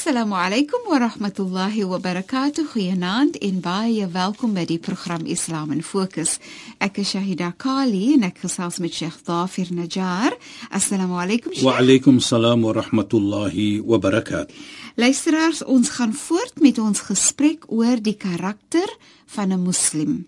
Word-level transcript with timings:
Assalamu 0.00 0.32
alaykum 0.32 0.86
wa 0.88 0.98
rahmatullahi 0.98 1.84
wa 1.84 1.98
barakatuh. 1.98 2.64
Goeienaand 2.72 3.34
en 3.36 3.58
baie 3.60 4.06
welkom 4.08 4.54
by 4.56 4.62
die 4.64 4.78
program 4.80 5.26
Islam 5.28 5.74
in 5.76 5.82
Fokus. 5.84 6.38
Ek 6.80 7.02
is 7.02 7.10
Shahida 7.12 7.50
Kali 7.52 8.14
en 8.14 8.24
ek 8.24 8.40
gesels 8.46 8.78
met 8.80 8.96
Sheikh 8.96 9.18
Dafir 9.28 9.68
Najjar. 9.76 10.32
Assalamu 10.72 11.20
alaykum. 11.20 11.52
Wa 11.60 11.76
alaykum 11.82 12.16
salaam 12.16 12.64
wa 12.64 12.72
rahmatullahi 12.80 13.84
wa 13.84 14.00
barakatuh. 14.00 14.56
Luisteraars, 14.96 15.60
ons 15.68 15.92
gaan 15.92 16.16
voort 16.16 16.64
met 16.64 16.80
ons 16.80 17.04
gesprek 17.12 17.68
oor 17.68 18.00
die 18.00 18.16
karakter 18.16 18.88
van 19.36 19.52
'n 19.52 19.60
moslim. 19.60 20.24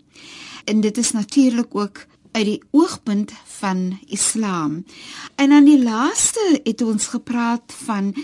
En 0.68 0.84
dit 0.84 0.98
is 0.98 1.16
natuurlik 1.16 1.72
ook 1.72 2.06
uit 2.32 2.44
die 2.44 2.62
oogpunt 2.70 3.32
van 3.44 3.98
Islam. 4.08 4.84
En 5.36 5.52
aan 5.52 5.64
die 5.64 5.82
laaste 5.82 6.60
het 6.64 6.82
ons 6.82 7.06
gepraat 7.06 7.72
van 7.84 8.14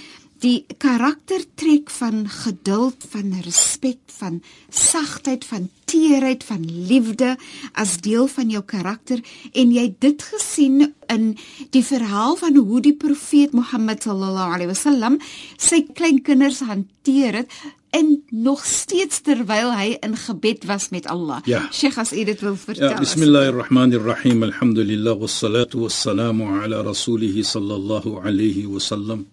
die 0.43 0.65
karaktertrek 0.79 1.91
van 1.91 2.27
geduld, 2.31 3.05
van 3.11 3.33
respek, 3.45 3.99
van 4.19 4.41
sagtheid, 4.71 5.45
van 5.45 5.69
teerheid, 5.89 6.45
van 6.45 6.65
liefde 6.89 7.37
as 7.73 7.97
deel 8.05 8.29
van 8.31 8.51
jou 8.53 8.63
karakter 8.63 9.23
en 9.53 9.73
jy 9.73 9.87
dit 9.99 10.23
gesien 10.33 10.93
in 11.09 11.31
die 11.75 11.83
verhaal 11.85 12.37
van 12.37 12.59
hoe 12.59 12.83
die 12.85 12.95
profeet 12.95 13.57
Mohammed 13.57 14.05
sallallahu 14.05 14.55
alaihi 14.59 14.71
wasallam 14.75 15.19
sy 15.57 15.83
kleinkinders 15.97 16.61
hanteer 16.69 17.43
het 17.43 17.59
en 17.97 18.11
nog 18.31 18.65
steeds 18.69 19.23
terwyl 19.25 19.73
hy 19.73 19.97
in 20.05 20.17
gebed 20.21 20.67
was 20.69 20.91
met 20.93 21.09
Allah. 21.09 21.41
Ja. 21.49 21.65
Sheikh 21.73 21.97
as 21.99 22.13
u 22.13 22.25
dit 22.25 22.41
wil 22.45 22.57
vertel. 22.57 22.91
Ja, 22.93 23.01
bismillahirrahmanirrahim. 23.01 24.45
Alhamdulillah 24.51 25.17
wassalatu 25.17 25.87
wassalamu 25.87 26.51
ala 26.61 26.83
rasulih 26.85 27.33
sallallahu 27.41 28.21
alaihi 28.21 28.69
wasallam. 28.69 29.25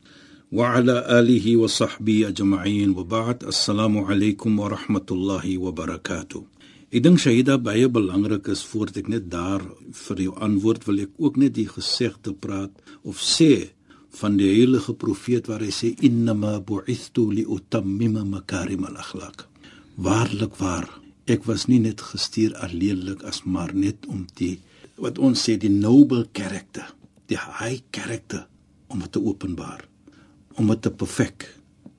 وعلى 0.53 1.21
آله 1.21 1.57
وصحبه 1.57 2.29
أجمعين 2.29 2.91
وبعد 2.91 3.45
السلام 3.45 3.99
عليكم 3.99 4.59
ورحمة 4.59 5.09
الله 5.11 5.59
وبركاته 5.59 6.43
Ek 6.91 7.05
dink 7.07 7.21
Shahida 7.23 7.55
baie 7.55 7.87
belangrik 7.87 8.49
is 8.51 8.65
voordat 8.67 8.97
ek 9.05 9.11
net 9.13 9.29
daar 9.31 9.63
vir 9.95 10.23
jou 10.25 10.33
antwoord 10.43 10.89
wil 10.89 10.97
ek 11.05 11.13
ook 11.23 11.37
net 11.39 11.53
die 11.55 11.69
gesegde 11.71 12.33
praat 12.35 12.73
of 13.07 13.21
sê 13.23 13.71
van 14.19 14.35
die 14.41 14.49
heilige 14.51 14.97
profeet 14.99 15.47
waar 15.47 15.63
hy 15.63 15.71
sê 15.71 15.93
innama 16.09 16.57
bu'ithtu 16.59 17.29
li 17.31 17.45
utammima 17.47 18.25
makarim 18.27 18.89
al-akhlaq. 18.89 19.47
Waarlik 20.03 20.59
waar, 20.59 20.89
ek 21.31 21.47
was 21.47 21.69
nie 21.71 21.79
net 21.85 22.03
gestuur 22.03 22.59
alleenlik 22.59 23.23
as 23.23 23.45
maar 23.47 23.71
net 23.71 24.11
om 24.11 24.27
die 24.43 24.57
wat 24.99 25.23
ons 25.23 25.47
sê 25.47 25.55
die 25.63 25.71
noble 25.71 26.27
character, 26.35 26.91
die 27.31 27.39
high 27.39 27.87
character 27.95 28.49
om 28.91 28.99
dit 29.07 29.15
te 29.15 29.23
openbaar 29.23 29.87
om 30.56 30.68
dit 30.72 30.82
te 30.82 30.92
perfek. 30.92 31.48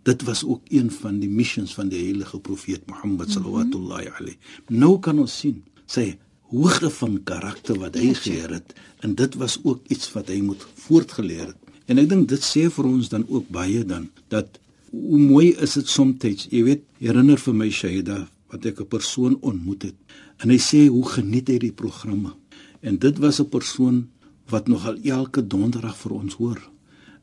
Dit 0.07 0.23
was 0.23 0.45
ook 0.45 0.63
een 0.71 0.91
van 0.91 1.19
die 1.19 1.29
missions 1.29 1.75
van 1.75 1.89
die 1.91 2.03
heilige 2.05 2.39
profeet 2.41 2.87
Mohammed 2.87 3.31
sallallahu 3.31 4.11
alayhi. 4.19 4.37
Nou 4.69 4.99
kan 5.03 5.19
ons 5.19 5.39
sien 5.43 5.63
sy 5.87 6.17
hoogte 6.53 6.91
van 6.91 7.19
karakter 7.27 7.79
wat 7.83 7.99
hy 7.99 8.13
geleer 8.15 8.55
het 8.61 8.75
en 9.05 9.17
dit 9.19 9.35
was 9.41 9.59
ook 9.65 9.83
iets 9.91 10.13
wat 10.15 10.31
hy 10.31 10.39
moet 10.47 10.63
voortgeleer 10.87 11.51
het. 11.51 11.75
En 11.91 11.99
ek 11.99 12.09
dink 12.11 12.29
dit 12.31 12.43
sê 12.43 12.67
vir 12.71 12.87
ons 12.87 13.11
dan 13.11 13.27
ook 13.29 13.51
baie 13.55 13.83
dan 13.85 14.09
dat 14.33 14.61
hoe 14.91 15.19
mooi 15.19 15.53
is 15.63 15.75
dit 15.77 15.89
soms, 15.91 16.23
jy 16.23 16.63
weet, 16.65 16.85
herinner 17.03 17.39
vir 17.39 17.55
my 17.55 17.69
Shaida 17.71 18.27
wat 18.53 18.67
ek 18.67 18.81
'n 18.81 18.89
persoon 18.89 19.37
ontmoet 19.43 19.91
het 19.91 19.99
en 20.39 20.51
hy 20.51 20.59
sê 20.59 20.87
hoe 20.87 21.05
geniet 21.05 21.49
hy 21.49 21.59
die 21.59 21.73
programme. 21.73 22.35
En 22.81 22.99
dit 22.99 23.19
was 23.19 23.41
'n 23.41 23.49
persoon 23.49 24.09
wat 24.49 24.69
nogal 24.69 24.97
elke 25.03 25.47
donderdag 25.47 25.97
vir 25.97 26.13
ons 26.13 26.35
hoor 26.35 26.61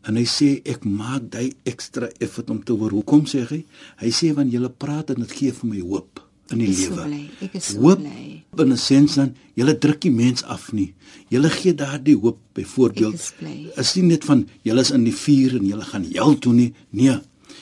en 0.08 0.20
hy 0.20 0.26
sê 0.28 0.50
ek 0.68 0.86
maak 0.86 1.30
daai 1.32 1.54
ekstra 1.70 2.10
effort 2.20 2.50
om 2.50 2.60
te 2.64 2.76
hoor. 2.76 2.92
Hoekom 2.92 3.26
sê 3.30 3.46
hy? 3.50 3.64
Hy 4.02 4.12
sê 4.12 4.34
want 4.36 4.52
julle 4.52 4.70
praat 4.70 5.14
en 5.14 5.24
dit 5.24 5.32
gee 5.40 5.56
vir 5.56 5.70
my 5.70 5.82
hoop 5.82 6.24
in 6.52 6.60
die 6.64 6.72
lewe. 6.72 7.08
Ek 7.46 7.56
is 7.60 7.72
so 7.72 7.80
hoop 7.86 8.04
bly. 8.04 8.44
in 8.60 8.72
'n 8.72 8.78
sens 8.78 9.16
dan 9.16 9.36
julle 9.56 9.78
druk 9.78 10.02
die 10.02 10.12
mens 10.12 10.44
af 10.44 10.72
nie. 10.74 10.94
Julle 11.30 11.50
gee 11.50 11.74
daardie 11.74 12.18
hoop 12.18 12.40
byvoorbeeld. 12.54 13.14
Is. 13.14 13.34
Is 13.78 13.96
nie 13.96 14.04
net 14.04 14.26
van 14.26 14.48
julle 14.62 14.82
is 14.82 14.92
in 14.92 15.04
die 15.04 15.16
vuur 15.16 15.58
en 15.58 15.66
julle 15.66 15.86
gaan 15.86 16.06
hel 16.12 16.38
toe 16.40 16.54
nie. 16.54 16.74
Nee. 16.90 17.20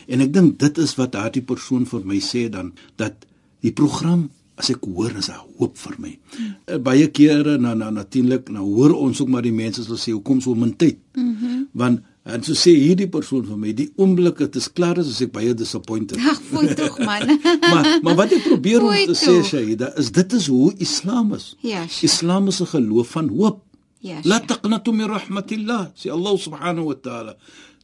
En 0.08 0.22
ek 0.22 0.34
dink 0.34 0.60
dit 0.60 0.78
is 0.78 0.96
wat 0.96 1.12
daardie 1.12 1.42
persoon 1.46 1.86
vir 1.86 2.06
my 2.06 2.20
sê 2.20 2.50
dan 2.50 2.74
dat 2.96 3.26
die 3.62 3.72
program 3.72 4.30
as 4.58 4.70
ek 4.70 4.84
hoor 4.86 5.12
is 5.18 5.30
'n 5.30 5.40
hoop 5.58 5.78
vir 5.78 5.96
my. 5.98 6.20
Hmm. 6.36 6.84
Baie 6.84 7.08
kere 7.08 7.58
na 7.58 7.74
na 7.74 7.90
natuurlik 7.90 8.50
nou 8.50 8.66
hoor 8.76 8.94
ons 8.94 9.22
ook 9.22 9.30
maar 9.30 9.42
die 9.42 9.52
mense 9.52 9.84
sal 9.84 9.98
sê 9.98 10.12
hoekom 10.12 10.42
so 10.42 10.56
min 10.56 10.76
tyd? 10.76 10.98
Mm 11.16 11.70
Want 11.74 12.02
En 12.24 12.44
so 12.46 12.54
sê 12.54 12.70
hierdie 12.78 13.08
persoon 13.10 13.48
vir 13.50 13.58
my, 13.58 13.72
die 13.74 13.88
oomblik 13.98 14.38
dit 14.44 14.58
is 14.60 14.68
klaar 14.70 15.00
is 15.02 15.08
as 15.10 15.22
ek 15.26 15.32
baie 15.34 15.56
disappointed. 15.58 16.20
Ag, 16.22 16.38
fooi 16.52 16.68
tog 16.78 17.00
man. 17.02 17.26
maar 17.72 17.88
maar 18.06 18.18
wat 18.20 18.36
ek 18.38 18.44
probeer 18.46 18.84
om 18.86 18.94
te 18.94 19.16
sê 19.18 19.34
tog. 19.40 19.48
Shaida 19.50 19.90
is 19.98 20.12
dit 20.14 20.36
is 20.38 20.46
hoe 20.54 20.70
Islam 20.86 21.34
is. 21.38 21.56
Ja, 21.66 21.88
Sheikh. 21.88 22.06
Islam 22.12 22.52
is 22.54 22.62
'n 22.62 22.70
geloof 22.76 23.16
van 23.18 23.30
hoop. 23.34 23.64
Ja, 24.02 24.20
La 24.24 24.40
taqnatu 24.40 24.94
min 24.94 25.10
rahmatillah, 25.10 25.94
sê 25.98 26.10
Allah 26.14 26.38
subhanahu 26.38 26.86
wa 26.94 26.98
ta'ala. 27.02 27.36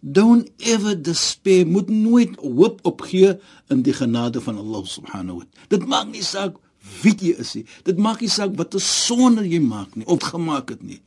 Don't 0.02 0.50
ever 0.58 0.94
despair, 1.02 1.66
moet 1.66 1.90
nooit 1.90 2.38
hoop 2.38 2.80
opgee 2.86 3.38
in 3.70 3.82
die 3.82 3.94
genade 3.94 4.42
van 4.42 4.58
Allah 4.58 4.86
subhanahu 4.86 5.42
wa 5.42 5.46
ta'ala. 5.46 5.68
Dit 5.70 5.86
maak 5.86 6.14
nie 6.14 6.22
saak 6.22 6.58
wie 7.02 7.16
jy 7.18 7.34
is 7.42 7.56
nie. 7.58 7.66
Dit 7.84 7.98
maak 7.98 8.22
nie 8.22 8.30
saak 8.30 8.54
wat 8.58 8.76
'n 8.76 8.80
sonde 8.80 9.42
jy 9.50 9.60
maak 9.60 9.96
nie 9.96 10.06
of 10.06 10.22
gemaak 10.22 10.70
het 10.70 10.84
nie. 10.84 11.02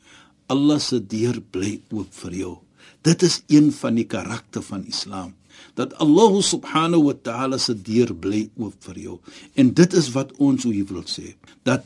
Allah 0.49 0.79
se 0.79 0.99
deur 0.99 1.39
bly 1.51 1.81
oop 1.95 2.11
vir 2.11 2.33
jou. 2.33 2.59
Dit 3.03 3.23
is 3.23 3.43
een 3.49 3.73
van 3.73 3.95
die 3.95 4.07
karakter 4.07 4.63
van 4.63 4.85
Islam 4.85 5.35
dat 5.75 5.95
Allah 6.01 6.41
subhanahu 6.41 7.05
wa 7.11 7.15
ta'ala 7.23 7.59
se 7.59 7.75
deur 7.75 8.13
bly 8.17 8.49
oop 8.57 8.77
vir 8.85 8.99
jou. 8.99 9.17
En 9.55 9.73
dit 9.77 9.93
is 9.93 10.11
wat 10.17 10.33
ons 10.39 10.65
hoe 10.65 10.73
jy 10.75 10.85
wil 10.89 11.05
sê 11.09 11.35
dat 11.69 11.85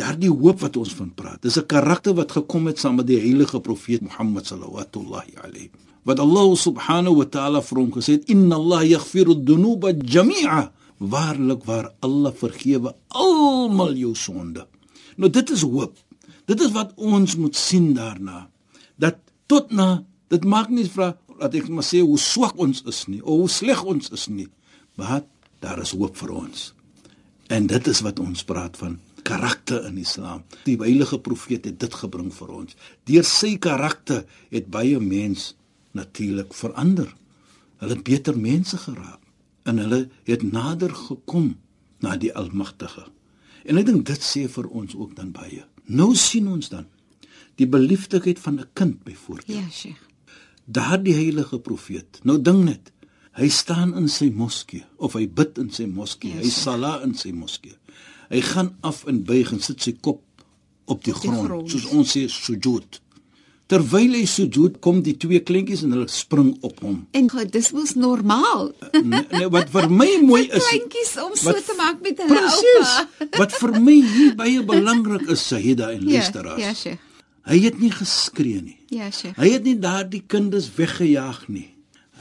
daardie 0.00 0.30
hoop 0.30 0.62
wat 0.64 0.78
ons 0.80 0.94
van 0.96 1.10
praat. 1.14 1.42
Dis 1.42 1.58
'n 1.58 1.66
karakter 1.66 2.14
wat 2.14 2.32
gekom 2.32 2.66
het 2.66 2.78
saam 2.78 2.96
met 2.96 3.06
die 3.06 3.20
heilige 3.20 3.60
profeet 3.60 4.00
Mohammed 4.00 4.46
sallallahu 4.46 5.36
alayhi. 5.44 5.70
Wat 6.02 6.18
Allah 6.18 6.56
subhanahu 6.56 7.16
wa 7.20 7.24
ta'ala 7.24 7.60
vir 7.60 7.78
hom 7.78 7.92
gesê 7.92 8.12
het, 8.16 8.24
"Inna 8.28 8.54
Allah 8.56 8.82
yaghfiru 8.84 9.30
ad-dunuba 9.30 9.92
jami'a." 9.92 10.72
Waarlik 10.98 11.64
waar 11.64 11.92
Allah 12.00 12.32
vergewe 12.32 12.94
almal 13.08 13.94
jou 13.94 14.14
sonde. 14.14 14.66
Nou 15.16 15.30
dit 15.30 15.50
is 15.50 15.62
hoop. 15.62 15.96
Dit 16.44 16.60
is 16.60 16.70
wat 16.72 16.92
ons 16.96 17.36
moet 17.36 17.56
sien 17.56 17.94
daarna. 17.94 18.50
Dat 18.96 19.16
tot 19.46 19.70
na 19.70 20.04
dit 20.30 20.46
maak 20.46 20.70
nie 20.70 20.86
vra 20.88 21.14
dat 21.40 21.54
ek 21.58 21.68
maar 21.72 21.86
sê 21.86 22.02
hoe 22.04 22.18
swak 22.20 22.58
ons 22.60 22.82
is 22.90 23.04
nie 23.10 23.20
of 23.22 23.44
hoe 23.44 23.50
sleg 23.50 23.82
ons 23.84 24.10
is 24.14 24.28
nie. 24.30 24.48
Maar 25.00 25.24
daar 25.60 25.80
is 25.82 25.94
hoop 25.96 26.16
vir 26.20 26.34
ons. 26.36 26.72
En 27.50 27.66
dit 27.66 27.86
is 27.90 28.02
wat 28.06 28.20
ons 28.22 28.44
praat 28.46 28.76
van 28.78 28.98
karakter 29.26 29.86
in 29.88 29.98
Islam. 30.00 30.44
Die 30.64 30.76
heilige 30.80 31.18
profeet 31.20 31.66
het 31.68 31.80
dit 31.80 31.94
gebring 32.02 32.30
vir 32.34 32.52
ons. 32.62 32.76
Deur 33.08 33.26
sy 33.26 33.56
karakter 33.58 34.24
het 34.52 34.70
baie 34.72 35.00
mens 35.00 35.54
natuurlik 35.96 36.54
verander. 36.54 37.10
Hulle 37.80 37.96
het 37.96 38.04
beter 38.06 38.38
mense 38.38 38.78
geraak 38.78 39.18
en 39.68 39.80
hulle 39.82 40.06
het 40.28 40.44
nader 40.46 40.92
gekom 40.96 41.56
na 42.00 42.16
die 42.16 42.32
Almagtige. 42.36 43.06
En 43.68 43.80
ek 43.80 43.88
dink 43.90 44.06
dit 44.08 44.24
sê 44.24 44.46
vir 44.48 44.68
ons 44.70 44.94
ook 44.96 45.16
dan 45.18 45.34
baie. 45.36 45.64
Nou 45.90 46.14
sien 46.16 46.48
ons 46.48 46.70
dan 46.72 46.86
die 47.60 47.68
beliefdheid 47.68 48.38
van 48.38 48.60
'n 48.60 48.68
kind 48.72 49.02
byvoorbeeld 49.04 49.58
Ja, 49.58 49.68
Sheikh. 49.70 50.09
Daardie 50.66 51.14
heilige 51.14 51.58
profeet. 51.58 52.20
Nou 52.24 52.38
ding 52.42 52.64
net, 52.64 52.92
hy 53.38 53.48
staan 53.48 53.94
in 53.96 54.08
sy 54.08 54.30
moskee 54.34 54.84
of 54.98 55.14
hy 55.18 55.26
bid 55.26 55.58
in 55.58 55.70
sy 55.70 55.86
moskee. 55.86 56.34
Ja, 56.34 56.42
Hy 56.42 56.50
sala 56.50 57.00
in 57.06 57.14
sy 57.14 57.30
moskee. 57.32 57.76
Hy 58.30 58.40
gaan 58.40 58.74
af 58.86 59.04
en 59.10 59.22
buig 59.26 59.52
en 59.52 59.60
sit 59.60 59.80
sy 59.82 59.92
kop 60.00 60.22
op 60.86 61.04
die, 61.04 61.12
Op 61.14 61.22
die 61.22 61.30
grond, 61.30 61.46
grond. 61.48 61.70
soos 61.70 61.86
ons 61.94 62.16
sê 62.16 62.26
sujud. 62.28 63.00
Terwyl 63.70 64.16
hy 64.18 64.24
sujud, 64.26 64.80
kom 64.82 64.98
die 65.06 65.14
twee 65.22 65.38
kleintjies 65.46 65.84
en 65.86 65.92
hulle 65.94 66.08
spring 66.10 66.56
op 66.66 66.80
hom. 66.82 67.04
En 67.14 67.28
God, 67.30 67.52
dis 67.54 67.68
mos 67.72 67.92
normaal. 67.94 68.72
Nee, 68.98 69.20
nee, 69.30 69.46
wat 69.54 69.70
vir 69.70 69.86
my 69.94 70.08
mooi 70.26 70.48
is 70.48 70.66
Kleintjies 70.66 71.12
om 71.22 71.36
so 71.38 71.52
wat- 71.52 71.62
te 71.68 71.76
maak 71.78 72.00
met 72.02 72.18
hulle 72.18 72.34
Presies. 72.34 72.96
oupa. 72.98 73.28
Wat 73.44 73.54
vir 73.60 73.76
my 73.80 73.94
hier 74.02 74.34
baie 74.34 74.64
belangrik 74.66 75.28
is, 75.30 75.44
Saida 75.46 75.92
en 75.94 76.02
Ja, 76.02 76.16
luisteraars. 76.18 76.58
ja, 76.64 76.74
Sheikh. 76.74 76.98
Hy 77.46 77.58
het 77.62 77.78
nie 77.80 77.90
geskree 77.94 78.58
nie. 78.62 78.79
Ja, 78.90 79.06
Sheikh. 79.14 79.36
Hy 79.38 79.50
het 79.54 79.66
nie 79.68 79.76
daardie 79.78 80.22
kinders 80.26 80.66
weggejaag 80.74 81.44
nie. 81.48 81.68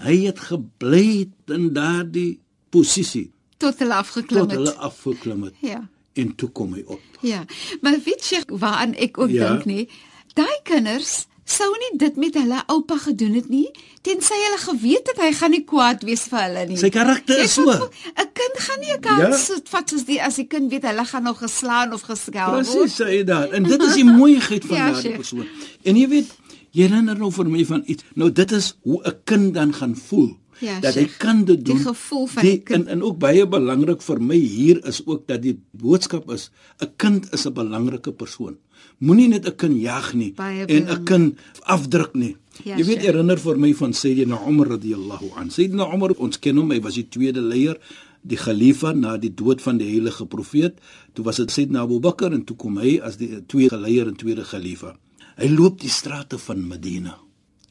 Hy 0.04 0.16
het 0.28 0.40
gebly 0.40 1.30
in 1.50 1.72
daardie 1.76 2.40
posisie 2.72 3.32
Tot 3.60 3.80
hulle 3.82 3.96
afgeklim 3.98 4.46
tot 4.46 4.52
het. 4.54 4.60
hulle 4.60 4.76
afgeklim 4.88 5.44
het. 5.50 5.56
Ja. 5.66 5.82
En 6.20 6.36
toe 6.36 6.50
kom 6.56 6.74
hy 6.78 6.84
op. 6.88 7.02
Ja, 7.26 7.42
maar 7.82 7.98
weet 8.06 8.30
jy 8.30 8.44
waaraan 8.48 8.94
ek 8.96 9.18
ook 9.18 9.30
Ja. 9.34 9.50
dink 9.52 9.66
nie? 9.66 9.90
Daai 10.38 10.60
kinders 10.64 11.26
sou 11.50 11.68
nie 11.82 11.98
dit 11.98 12.16
met 12.22 12.34
hulle 12.38 12.62
oupa 12.70 12.98
gedoen 12.98 13.34
het 13.34 13.50
nie, 13.50 13.72
tensy 14.06 14.38
hulle 14.46 14.60
geweet 14.62 15.08
het 15.10 15.18
hy 15.20 15.32
gaan 15.34 15.52
nie 15.52 15.64
kwaad 15.66 16.04
wees 16.06 16.28
vir 16.30 16.40
hulle 16.46 16.66
nie. 16.68 16.78
Sy 16.78 16.90
karakter 16.94 17.38
Jy 17.38 17.44
is 17.44 17.54
so. 17.54 17.64
'n 17.66 18.30
Kind 18.40 18.56
gaan 18.60 18.80
nie 18.80 18.94
'n 18.94 19.02
kans 19.02 19.48
Ja. 19.50 19.56
vat 19.66 19.90
soos 19.90 20.06
die 20.06 20.22
as 20.22 20.36
die 20.36 20.46
kind 20.48 20.70
weet 20.72 20.84
hulle 20.84 21.06
gaan 21.06 21.24
nog 21.24 21.40
geslaan 21.40 21.94
of 21.94 22.02
geskel 22.02 22.52
word. 22.52 22.70
Presies, 22.70 22.96
sê 23.02 23.06
hy 23.06 23.24
daar. 23.24 23.50
En 23.52 23.64
dit 23.64 23.82
is 23.82 23.94
die 23.96 24.04
mooiheid 24.06 24.66
van 24.66 24.78
Ja, 24.78 24.92
daardie 24.92 25.16
persoon. 25.16 25.48
En 25.84 25.96
jy 25.96 26.08
weet, 26.08 26.28
jy 26.72 26.88
herinner 26.88 27.18
nou 27.18 27.32
vir 27.32 27.46
my 27.50 27.66
van 27.66 27.84
iets. 27.86 28.04
Nou 28.16 28.32
dit 28.32 28.52
is 28.52 28.78
hoe 28.84 29.02
'n 29.06 29.16
kind 29.26 29.54
dan 29.54 29.74
gaan 29.74 29.96
voel. 29.96 30.38
Ja, 30.60 30.80
dat 30.80 30.94
hy 30.96 31.08
kan 31.18 31.46
dit 31.46 31.64
Die 31.66 31.74
doen. 31.74 31.80
gevoel 31.80 32.26
van 32.28 32.44
die 32.44 32.52
die 32.52 32.60
kind. 32.64 32.86
En 32.88 32.92
en 32.92 33.04
ook 33.04 33.18
baie 33.20 33.48
belangrik 33.48 34.02
vir 34.02 34.20
my 34.22 34.36
hier 34.36 34.86
is 34.86 35.02
ook 35.06 35.28
dat 35.28 35.42
die 35.42 35.58
boodskap 35.72 36.30
is 36.32 36.52
'n 36.82 36.90
kind 36.98 37.34
is 37.34 37.46
'n 37.48 37.54
belangrike 37.54 38.12
persoon. 38.12 38.58
Moenie 39.00 39.28
net 39.28 39.46
'n 39.48 39.56
kind 39.56 39.82
jag 39.82 40.14
nie 40.14 40.34
Baie 40.34 40.66
en 40.66 40.88
'n 40.90 41.04
kind 41.06 41.38
afdruk 41.64 42.14
nie. 42.14 42.36
Ja, 42.66 42.76
jy 42.78 42.84
weet 42.84 43.00
Sheikh. 43.00 43.06
herinner 43.06 43.38
vir 43.40 43.58
my 43.58 43.74
van 43.74 43.94
Sayyidina 43.94 44.38
Umar 44.48 44.68
radhiyallahu 44.68 45.32
an. 45.36 45.50
Sayyidina 45.50 45.94
Umar, 45.94 46.12
ons 46.18 46.40
ken 46.40 46.58
hom, 46.58 46.72
hy 46.72 46.82
was 46.82 46.94
die 46.96 47.08
tweede 47.10 47.42
leier, 47.42 47.78
die 48.22 48.38
khalifa 48.38 48.92
na 48.94 49.18
die 49.18 49.34
dood 49.34 49.62
van 49.62 49.78
die 49.78 49.88
heilige 49.88 50.26
profeet. 50.26 50.74
Toe 51.14 51.24
was 51.26 51.38
dit 51.38 51.52
Sayyidina 51.52 51.80
Abu 51.82 52.00
Bakr 52.00 52.34
en 52.34 52.44
toe 52.44 52.56
kom 52.58 52.78
hy 52.78 53.00
as 53.02 53.16
die 53.18 53.46
tweede 53.48 53.78
leier 53.78 54.08
en 54.08 54.16
tweede 54.16 54.44
khalifa. 54.44 54.98
Hy 55.40 55.48
loop 55.48 55.78
die 55.80 55.92
strate 55.92 56.36
van 56.44 56.66
Medina. 56.68 57.14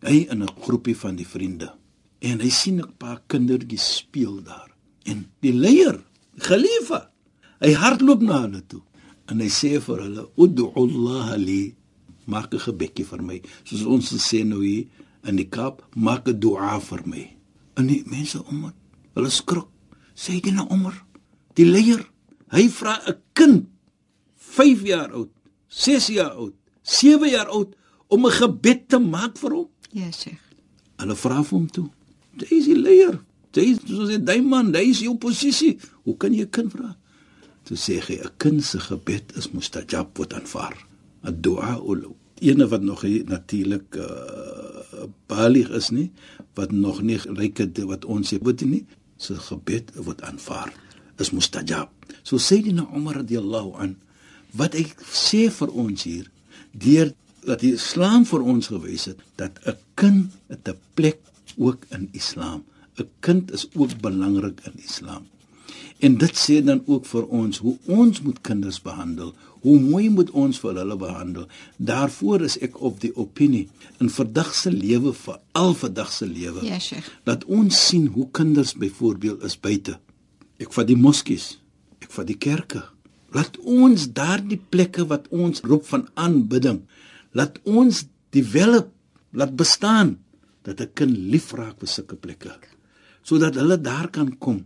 Hy 0.01 0.25
in 0.33 0.43
'n 0.43 0.57
groepie 0.65 0.97
van 0.97 1.17
die 1.17 1.27
vriende. 1.27 1.69
En 2.21 2.41
hy 2.41 2.49
sien 2.49 2.81
'n 2.81 2.97
paar 2.97 3.21
kindertjies 3.27 3.97
speel 3.97 4.43
daar. 4.43 4.71
En 5.05 5.27
die 5.41 5.53
leier, 5.53 6.01
die 6.33 6.41
khalifa, 6.41 7.11
hy 7.61 7.73
hardloop 7.73 8.23
na 8.23 8.41
hulle 8.41 8.63
toe 8.67 8.83
en 9.27 9.41
hy 9.41 9.49
sê 9.49 9.81
vir 9.81 9.99
hulle: 10.01 10.29
"Ud'u 10.37 10.73
Allah 10.77 11.37
li 11.37 11.75
maak 12.25 12.55
'n 12.55 12.59
gebedjie 12.59 13.05
vir 13.05 13.23
my." 13.23 13.43
Soos 13.65 13.85
ons 13.85 14.13
sê 14.31 14.45
nou 14.45 14.63
hier 14.65 14.87
in 15.25 15.37
die 15.37 15.49
Kaap, 15.49 15.83
maak 15.95 16.29
'n 16.29 16.41
dua 16.41 16.81
vir 16.81 17.03
my. 17.07 17.37
En 17.77 17.87
die 17.87 18.03
mense 18.07 18.45
om 18.45 18.65
het, 18.65 18.75
hulle 19.15 19.31
skrik. 19.31 19.69
Sê 20.15 20.41
dit 20.41 20.55
na 20.55 20.67
Omar, 20.71 21.05
die 21.55 21.67
leier. 21.67 22.11
Hy 22.51 22.69
vra 22.69 23.01
'n 23.07 23.17
kind 23.35 23.67
5 24.37 24.83
jaar 24.83 25.13
oud, 25.13 25.31
6 25.69 26.07
jaar 26.07 26.33
oud, 26.33 26.55
7 26.89 27.29
jaar 27.29 27.51
oud 27.53 27.75
om 28.09 28.27
'n 28.27 28.33
gebed 28.41 28.89
te 28.89 28.99
maak 28.99 29.37
vir 29.39 29.53
hom. 29.53 29.69
Ja, 29.93 30.11
Sheikh. 30.11 30.41
Hulle 30.97 31.17
vra 31.17 31.43
vir 31.45 31.59
hom 31.59 31.71
toe. 31.71 31.89
Jy 32.37 32.57
is 32.59 32.65
die 32.65 32.79
leier. 32.79 33.21
Jy 33.53 33.65
is 33.73 33.79
soos 33.85 34.11
'n 34.11 34.25
diamond, 34.25 34.75
jy 34.75 34.89
is 34.89 34.99
die 34.99 35.11
oppositie. 35.11 35.79
Hoe 36.05 36.17
kan 36.17 36.33
jy 36.33 36.43
'n 36.43 36.51
kind 36.51 36.73
vra? 36.73 36.97
Toe 37.65 37.77
sê 37.77 38.01
hy 38.01 38.17
'n 38.25 38.31
kind 38.37 38.65
se 38.65 38.79
gebed 38.81 39.37
is 39.37 39.51
mustajab 39.51 40.17
word 40.19 40.33
aanvaar. 40.33 40.77
'n 41.25 41.41
Dua 41.41 41.77
ul 41.77 42.17
ene 42.41 42.69
wat 42.69 42.83
nog 42.83 43.03
natuurlik 43.03 43.97
uh, 43.97 45.05
balig 45.27 45.71
is 45.71 45.91
nie, 45.91 46.11
wat 46.55 46.71
nog 46.71 47.03
nie 47.03 47.19
ryk 47.19 47.59
het 47.59 47.79
wat 47.79 48.05
ons 48.05 48.33
sê 48.33 48.39
weet 48.41 48.61
jy 48.61 48.69
nie, 48.69 48.87
se 49.17 49.35
gebed 49.35 49.91
word 49.97 50.23
aanvaar. 50.23 50.73
Is 51.19 51.31
mustajab. 51.31 51.91
So 52.23 52.39
sê 52.39 52.63
die 52.63 52.73
na 52.73 52.87
Umar 52.95 53.15
radhiyallahu 53.15 53.75
an 53.75 53.97
wat 54.55 54.75
hy 54.75 54.87
sê 55.13 55.51
vir 55.51 55.69
ons 55.69 56.03
hier 56.03 56.31
deur 56.73 57.13
dat 57.45 57.61
die 57.61 57.73
Islam 57.73 58.27
vir 58.29 58.43
ons 58.43 58.67
gewys 58.73 59.05
het 59.11 59.19
dat 59.37 59.59
'n 59.65 59.77
kind 59.95 60.33
'n 60.49 60.77
plek 60.95 61.19
ook 61.57 61.87
in 61.91 62.09
Islam. 62.13 62.65
'n 62.99 63.09
Kind 63.21 63.53
is 63.53 63.69
ook 63.75 64.01
belangrik 64.01 64.61
in 64.65 64.73
Islam. 64.85 65.27
En 65.99 66.17
dit 66.19 66.35
sê 66.39 66.65
dan 66.65 66.83
ook 66.87 67.07
vir 67.07 67.27
ons 67.27 67.59
hoe 67.59 67.77
ons 67.87 68.21
moet 68.21 68.41
kinders 68.41 68.81
behandel. 68.83 69.35
Hoe 69.61 69.81
mooi 69.81 70.11
moet 70.11 70.31
ons 70.31 70.59
vir 70.63 70.77
hulle 70.79 70.97
behandel. 70.97 71.47
Daarvoor 71.77 72.45
is 72.47 72.59
ek 72.59 72.81
op 72.81 73.01
die 73.01 73.11
opinie 73.17 73.69
in 73.99 74.11
vandag 74.11 74.55
se 74.55 74.71
lewe 74.71 75.13
vir 75.13 75.41
al 75.53 75.75
vandag 75.75 76.13
se 76.13 76.27
lewe. 76.27 76.65
Ja, 76.67 76.79
Sheikh. 76.79 77.09
Dat 77.25 77.45
ons 77.45 77.87
sien 77.87 78.07
hoe 78.07 78.29
kinders 78.31 78.75
byvoorbeeld 78.75 79.43
is 79.43 79.59
buite. 79.61 79.99
Ek 80.59 80.73
vat 80.73 80.87
die 80.87 80.99
moskies, 80.99 81.59
ek 81.99 82.15
vat 82.15 82.27
die 82.27 82.39
kerke. 82.39 82.85
Laat 83.37 83.59
ons 83.61 84.07
daardie 84.17 84.61
plekke 84.71 85.05
wat 85.09 85.29
ons 85.29 85.61
roep 85.61 85.85
van 85.91 86.07
aanbidding, 86.17 86.81
laat 87.37 87.59
ons 87.69 88.07
develop, 88.33 88.89
laat 89.37 89.53
bestaan 89.57 90.17
dat 90.65 90.81
'n 90.81 90.93
kind 90.95 91.17
lief 91.17 91.53
raak 91.53 91.79
vir 91.81 91.89
sulke 91.89 92.17
plekke. 92.17 92.53
Sodat 93.23 93.55
hulle 93.55 93.81
daar 93.81 94.09
kan 94.11 94.39
kom. 94.39 94.65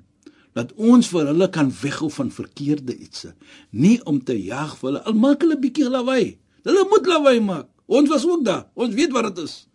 Dat 0.55 0.73
ons 0.77 1.09
vir 1.09 1.27
hulle 1.27 1.49
kan 1.49 1.71
weghou 1.83 2.11
van 2.11 2.31
verkeerde 2.31 2.95
ietsie, 2.99 3.33
nie 3.71 4.01
om 4.05 4.25
te 4.25 4.35
jag 4.45 4.77
vir 4.79 4.89
hulle. 4.91 5.05
Al 5.05 5.15
maak 5.15 5.41
hulle 5.41 5.57
bietjie 5.57 5.89
lawaai. 5.89 6.39
Hulle 6.65 6.87
moet 6.91 7.07
lawaai 7.07 7.41
maak. 7.41 7.69
Ons 7.87 8.09
was 8.09 8.25
ook 8.25 8.45
daar. 8.45 8.67
Ons 8.75 8.95
weet 8.95 9.13
wat 9.13 9.35
dit 9.35 9.45
is. 9.45 9.67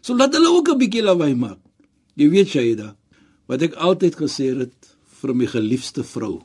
So 0.00 0.14
laat 0.14 0.34
hulle 0.34 0.48
ook 0.48 0.68
'n 0.68 0.78
bietjie 0.78 1.02
lawaai 1.02 1.34
maak. 1.34 1.58
Jy 2.14 2.28
weet 2.30 2.48
Shaida, 2.48 2.96
wat 3.46 3.62
ek 3.62 3.74
altyd 3.74 4.14
gesê 4.16 4.56
het 4.58 4.96
vir 5.20 5.34
my 5.34 5.46
geliefde 5.46 6.04
vrou, 6.04 6.42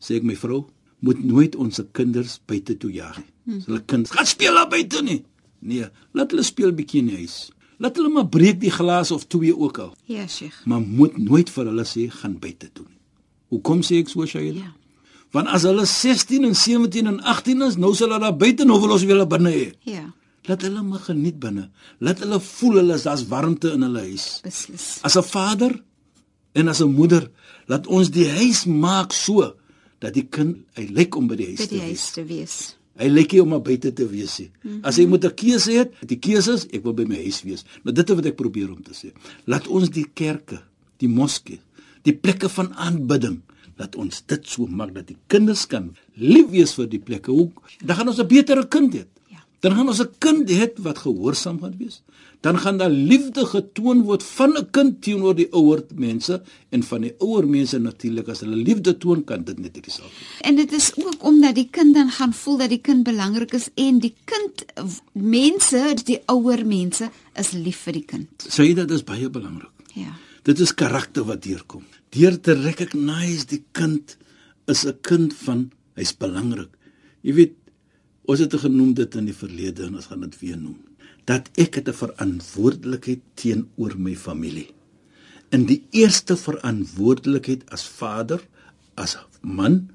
sê 0.00 0.16
ek 0.16 0.22
my 0.22 0.36
vrou, 0.36 0.66
moet 1.00 1.24
nooit 1.24 1.56
ons 1.56 1.80
kinders 1.92 2.40
buite 2.46 2.76
toe 2.76 2.90
jaag 2.92 3.16
nie. 3.18 3.30
Hmm. 3.44 3.60
Hulle 3.66 3.80
kinders 3.84 4.10
gaan 4.16 4.26
speel 4.26 4.54
daar 4.54 4.68
buite 4.68 5.02
nie. 5.02 5.24
Nee, 5.60 5.86
laat 6.12 6.30
hulle 6.30 6.42
speel 6.42 6.72
bietjie 6.72 7.00
in 7.00 7.06
die 7.06 7.16
huis. 7.16 7.50
Laat 7.78 7.96
hulle 7.96 8.08
maar 8.08 8.28
breek 8.28 8.60
die 8.60 8.70
glas 8.70 9.10
of 9.10 9.26
twee 9.26 9.52
ook 9.56 9.78
al, 9.78 9.94
Ja, 10.06 10.26
Sheikh. 10.26 10.62
maar 10.64 10.80
moet 10.80 11.18
nooit 11.18 11.50
vir 11.50 11.64
hulle 11.66 11.84
sê 11.84 12.08
gaan 12.10 12.38
buite 12.38 12.70
toe 12.72 12.84
nie. 12.88 12.96
Hoekom 13.48 13.82
sê 13.82 13.98
ek 14.00 14.08
so 14.08 14.24
Shaida? 14.26 14.58
Ja. 14.60 14.72
Want 15.32 15.48
as 15.48 15.62
hulle 15.62 15.84
16 15.86 16.44
en 16.44 16.54
17 16.54 17.06
en 17.06 17.20
18 17.20 17.62
is, 17.62 17.76
nou 17.76 17.94
sal 17.94 18.08
hulle 18.08 18.20
daar 18.20 18.36
buite 18.36 18.64
nou 18.64 18.80
wil 18.80 18.90
ons 18.96 19.02
weer 19.04 19.16
hulle 19.18 19.26
binne 19.26 19.50
hê. 19.52 19.72
Ja, 19.84 20.12
Laat 20.46 20.62
hulle 20.62 20.82
maar 20.82 21.00
geniet 21.02 21.40
binne. 21.42 21.70
Laat 21.98 22.20
hulle 22.22 22.38
voel 22.40 22.76
hulle 22.78 22.94
is 22.94 23.02
daar's 23.02 23.24
warmte 23.28 23.72
in 23.74 23.82
hulle 23.82 23.98
huis. 24.00 24.40
beslis. 24.44 24.98
As 25.02 25.16
'n 25.16 25.22
vader 25.22 25.82
en 26.54 26.68
as 26.68 26.80
'n 26.80 26.94
moeder, 26.94 27.30
laat 27.66 27.86
ons 27.86 28.10
die 28.10 28.28
huis 28.30 28.64
maak 28.64 29.12
so 29.12 29.54
dat 30.06 30.14
die 30.14 30.26
kind 30.30 30.62
hy 30.78 30.86
lyk 30.94 31.16
om 31.18 31.26
by 31.30 31.36
die 31.40 31.48
huis 31.52 31.62
By 31.64 31.66
te 31.66 31.74
die 31.74 31.82
wees. 31.82 31.88
huis 32.04 32.10
te 32.14 32.24
wees. 32.28 32.56
Hy 32.96 33.08
lyk 33.12 33.32
nie 33.34 33.40
om 33.42 33.50
maar 33.52 33.64
buite 33.66 33.90
te 33.92 34.06
wees 34.08 34.38
nie. 34.40 34.48
Mm 34.62 34.70
-hmm. 34.70 34.84
As 34.88 34.96
hy 34.96 35.04
moet 35.06 35.24
'n 35.24 35.34
keuse 35.34 35.72
het, 35.72 35.90
die 36.06 36.18
keuse 36.18 36.52
is 36.54 36.66
ek 36.72 36.82
wil 36.84 36.94
by 36.94 37.04
my 37.04 37.16
huis 37.16 37.42
wees. 37.42 37.64
Nou 37.84 37.92
dit 37.94 38.08
is 38.10 38.16
wat 38.16 38.26
ek 38.26 38.36
probeer 38.36 38.70
om 38.70 38.82
te 38.82 38.92
sê. 38.94 39.10
Laat 39.44 39.66
ons 39.68 39.90
die 39.90 40.06
kerke, 40.14 40.62
die 40.98 41.08
moskee, 41.08 41.58
die 42.02 42.14
plekke 42.14 42.48
van 42.48 42.72
aanbidding, 42.74 43.40
laat 43.76 43.96
ons 43.96 44.22
dit 44.26 44.46
so 44.48 44.66
maak 44.66 44.94
dat 44.94 45.06
die 45.08 45.16
kinders 45.26 45.66
kan 45.66 45.94
lief 46.14 46.48
wees 46.50 46.74
vir 46.74 46.88
die 46.88 46.98
plekke. 47.00 47.30
Hoe 47.30 47.50
dan 47.84 47.96
gaan 47.96 48.08
ons 48.08 48.18
'n 48.18 48.26
betere 48.28 48.66
kind 48.68 48.94
hê. 48.94 49.04
Dan 49.60 49.74
gaan 49.74 49.88
ons 49.88 50.00
'n 50.00 50.14
kind 50.18 50.50
hê 50.50 50.66
wat 50.76 50.98
gehoorsaam 50.98 51.60
gaan 51.60 51.76
wees. 51.78 52.02
Dan 52.40 52.58
gaan 52.58 52.78
daar 52.78 52.90
liefde 52.90 53.46
getoon 53.46 54.02
word 54.02 54.22
van 54.22 54.52
'n 54.56 54.70
kind 54.70 55.02
teenoor 55.02 55.34
die 55.34 55.48
ouer 55.52 55.82
mense 55.94 56.42
en 56.70 56.82
van 56.82 57.00
die 57.00 57.14
ouer 57.18 57.48
mense 57.48 57.78
natuurlik 57.78 58.28
as 58.28 58.40
hulle 58.40 58.56
liefde 58.56 58.98
toon 58.98 59.24
kan 59.24 59.44
dit 59.44 59.58
net 59.58 59.74
dieselfde. 59.74 60.14
En 60.40 60.56
dit 60.56 60.72
is 60.72 60.92
ook 60.96 61.24
omdat 61.24 61.54
die 61.54 61.68
kind 61.70 61.94
dan 61.94 62.10
gaan 62.10 62.32
voel 62.32 62.56
dat 62.56 62.68
die 62.68 62.80
kind 62.80 63.02
belangrik 63.02 63.52
is 63.52 63.68
en 63.74 63.98
die 63.98 64.14
kind 64.24 64.64
mense, 65.12 65.96
die 66.04 66.20
ouer 66.26 66.66
mense 66.66 67.10
is 67.34 67.50
lief 67.50 67.76
vir 67.76 67.92
die 67.92 68.04
kind. 68.04 68.28
Sê 68.48 68.74
dit 68.74 68.90
is 68.90 69.04
baie 69.04 69.30
belangrik. 69.30 69.72
Ja. 69.94 70.12
Dit 70.42 70.60
is 70.60 70.74
karakter 70.74 71.24
wat 71.24 71.42
deurkom. 71.42 71.82
Deur 72.10 72.40
te 72.40 72.52
recognize 72.52 73.46
die 73.46 73.64
kind 73.72 74.16
is 74.66 74.84
'n 74.84 74.98
kind 75.00 75.34
van 75.34 75.70
hy's 75.94 76.12
belangrik. 76.12 76.70
Jy 77.22 77.34
weet, 77.34 77.54
ons 78.26 78.42
het 78.42 78.54
genoem 78.60 78.94
dit 78.98 79.18
in 79.18 79.28
die 79.30 79.36
verlede 79.36 79.86
en 79.86 79.98
ons 79.98 80.08
gaan 80.10 80.24
dit 80.26 80.38
weer 80.42 80.58
noem. 80.58 80.78
Dat 81.26 81.50
ek 81.58 81.80
het 81.80 81.88
'n 81.88 82.00
verantwoordelikheid 82.02 83.22
teenoor 83.34 83.94
my 83.98 84.16
familie. 84.16 84.70
In 85.50 85.66
die 85.66 85.82
eerste 85.90 86.36
verantwoordelikheid 86.36 87.70
as 87.70 87.86
vader, 87.86 88.40
as 88.94 89.16
man, 89.40 89.90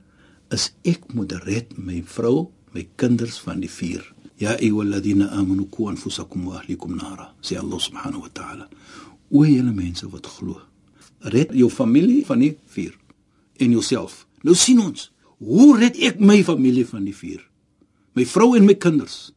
is 0.50 0.72
ek 0.84 1.14
moet 1.14 1.32
red 1.32 1.78
my 1.78 2.04
vrou, 2.04 2.52
my 2.74 2.88
kinders 2.96 3.40
van 3.40 3.60
die 3.60 3.70
vuur. 3.70 4.14
Ya 4.38 4.56
ayyuhalladhina 4.58 5.30
amanu 5.30 5.68
qu 5.70 5.88
anfusakum 5.88 6.46
wa 6.46 6.60
ahlikum 6.60 6.96
nara. 6.96 7.34
Sê 7.42 7.58
Allah 7.58 7.80
subhanahu 7.80 8.22
wa 8.22 8.30
ta'ala. 8.34 8.70
O 9.30 9.46
julle 9.46 9.72
mense 9.72 10.10
wat 10.10 10.28
glo, 10.28 10.62
red 11.20 11.54
jou 11.54 11.70
familie 11.70 12.26
van 12.26 12.40
die 12.40 12.58
vuur 12.68 12.98
en 13.58 13.72
jouself. 13.72 14.26
Nou 14.42 14.56
sien 14.56 14.80
ons, 14.80 15.12
hoe 15.38 15.78
red 15.78 15.98
ek 15.98 16.20
my 16.20 16.44
familie 16.44 16.86
van 16.88 17.06
die 17.06 17.16
vuur? 17.16 17.51
My 18.18 18.26
vrou 18.28 18.56
en 18.58 18.66
my 18.68 18.76
kinders 18.76 19.32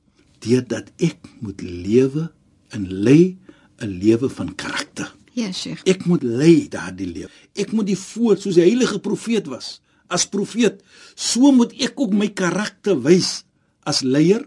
deurdat 0.45 0.90
ek 1.02 1.21
moet 1.40 1.62
lewe 1.62 2.28
en 2.75 2.88
lei 2.88 3.37
'n 3.81 3.99
lewe 4.00 4.28
van 4.28 4.54
karakter. 4.54 5.14
Ja, 5.35 5.52
Sheikh. 5.52 5.83
Ek 5.85 6.04
moet 6.07 6.23
lei 6.23 6.69
daardie 6.69 7.07
lewe. 7.07 7.31
Ek 7.54 7.73
moet 7.73 7.87
die 7.87 7.99
voor 7.99 8.37
soos 8.37 8.54
die 8.54 8.62
heilige 8.62 8.99
profeet 8.99 9.47
was. 9.47 9.81
As 10.07 10.26
profeet, 10.26 10.83
so 11.14 11.52
moet 11.52 11.73
ek 11.83 11.99
ook 12.00 12.12
my 12.12 12.28
karakter 12.28 13.00
wys 13.02 13.45
as 13.83 14.02
leier, 14.02 14.45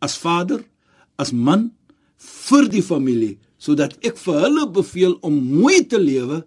as 0.00 0.16
vader, 0.16 0.64
as 1.18 1.32
man 1.32 1.72
vir 2.18 2.68
die 2.68 2.82
familie 2.82 3.38
sodat 3.62 3.94
ek 4.02 4.16
vir 4.18 4.40
hulle 4.42 4.66
beveel 4.74 5.12
om 5.22 5.36
mooi 5.60 5.84
te 5.86 6.00
lewe. 6.00 6.42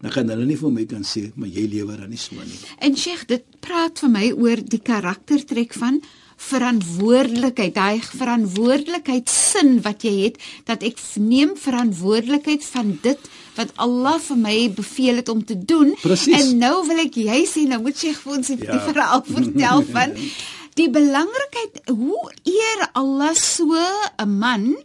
Dan 0.00 0.12
kan 0.12 0.30
hulle 0.32 0.46
nie 0.46 0.56
vir 0.56 0.70
my 0.70 0.84
kan 0.84 1.02
sê, 1.02 1.32
"Maar 1.36 1.48
jy 1.48 1.66
lewe 1.68 1.96
dan 1.96 2.08
nie 2.10 2.16
so 2.18 2.34
nie." 2.34 2.58
En 2.78 2.96
Sheikh, 2.96 3.26
dit 3.26 3.44
praat 3.60 3.98
vir 3.98 4.08
my 4.08 4.32
oor 4.32 4.56
die 4.56 4.80
karaktertrek 4.80 5.74
van 5.74 6.00
verantwoordelikheid, 6.36 7.74
daai 7.74 8.00
verantwoordelikheidsin 8.02 9.80
wat 9.84 10.02
jy 10.04 10.14
het 10.24 10.38
dat 10.68 10.82
ek 10.86 10.98
neem 11.20 11.54
verantwoordelikheid 11.56 12.64
van 12.64 12.98
dit 13.02 13.18
wat 13.56 13.70
Allah 13.76 14.18
vir 14.20 14.36
my 14.36 14.56
beveel 14.74 15.20
het 15.22 15.28
om 15.28 15.44
te 15.44 15.54
doen. 15.64 15.94
Precies. 16.02 16.34
En 16.34 16.58
nou 16.58 16.86
wil 16.88 17.04
ek 17.06 17.14
jy 17.16 17.44
sê 17.46 17.66
nou 17.70 17.80
moet 17.82 17.96
jy 18.02 18.12
vir 18.14 18.32
ons 18.36 18.46
die, 18.46 18.58
Ja. 18.64 18.72
die 18.72 18.92
verhaal 18.92 19.22
vertel 19.24 19.82
van 19.92 20.14
die 20.78 20.90
belangrikheid 20.90 21.80
hoe 21.88 22.32
eer 22.42 22.88
Allah 22.94 23.34
so 23.34 23.70
'n 24.18 24.38
man 24.38 24.76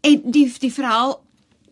en 0.00 0.22
die 0.30 0.46
die 0.60 0.72
verhaal 0.72 1.20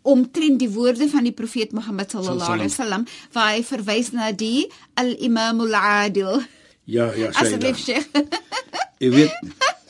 omtrent 0.02 0.58
die 0.58 0.70
woorde 0.70 1.06
van 1.08 1.22
die 1.22 1.32
profeet 1.32 1.72
Mohammed 1.72 2.10
sallallahu 2.10 2.52
alaihi 2.52 2.70
wasallam 2.74 3.04
waar 3.32 3.52
hy 3.54 3.62
verwys 3.62 4.10
na 4.12 4.32
die 4.32 4.66
al-imamul 4.94 5.74
adil. 5.74 6.42
Ja, 6.84 7.12
ja, 7.14 7.28
Asseblief 7.30 7.78
Sheikh. 7.78 8.06
Jy 9.02 9.10
weet, 9.10 9.32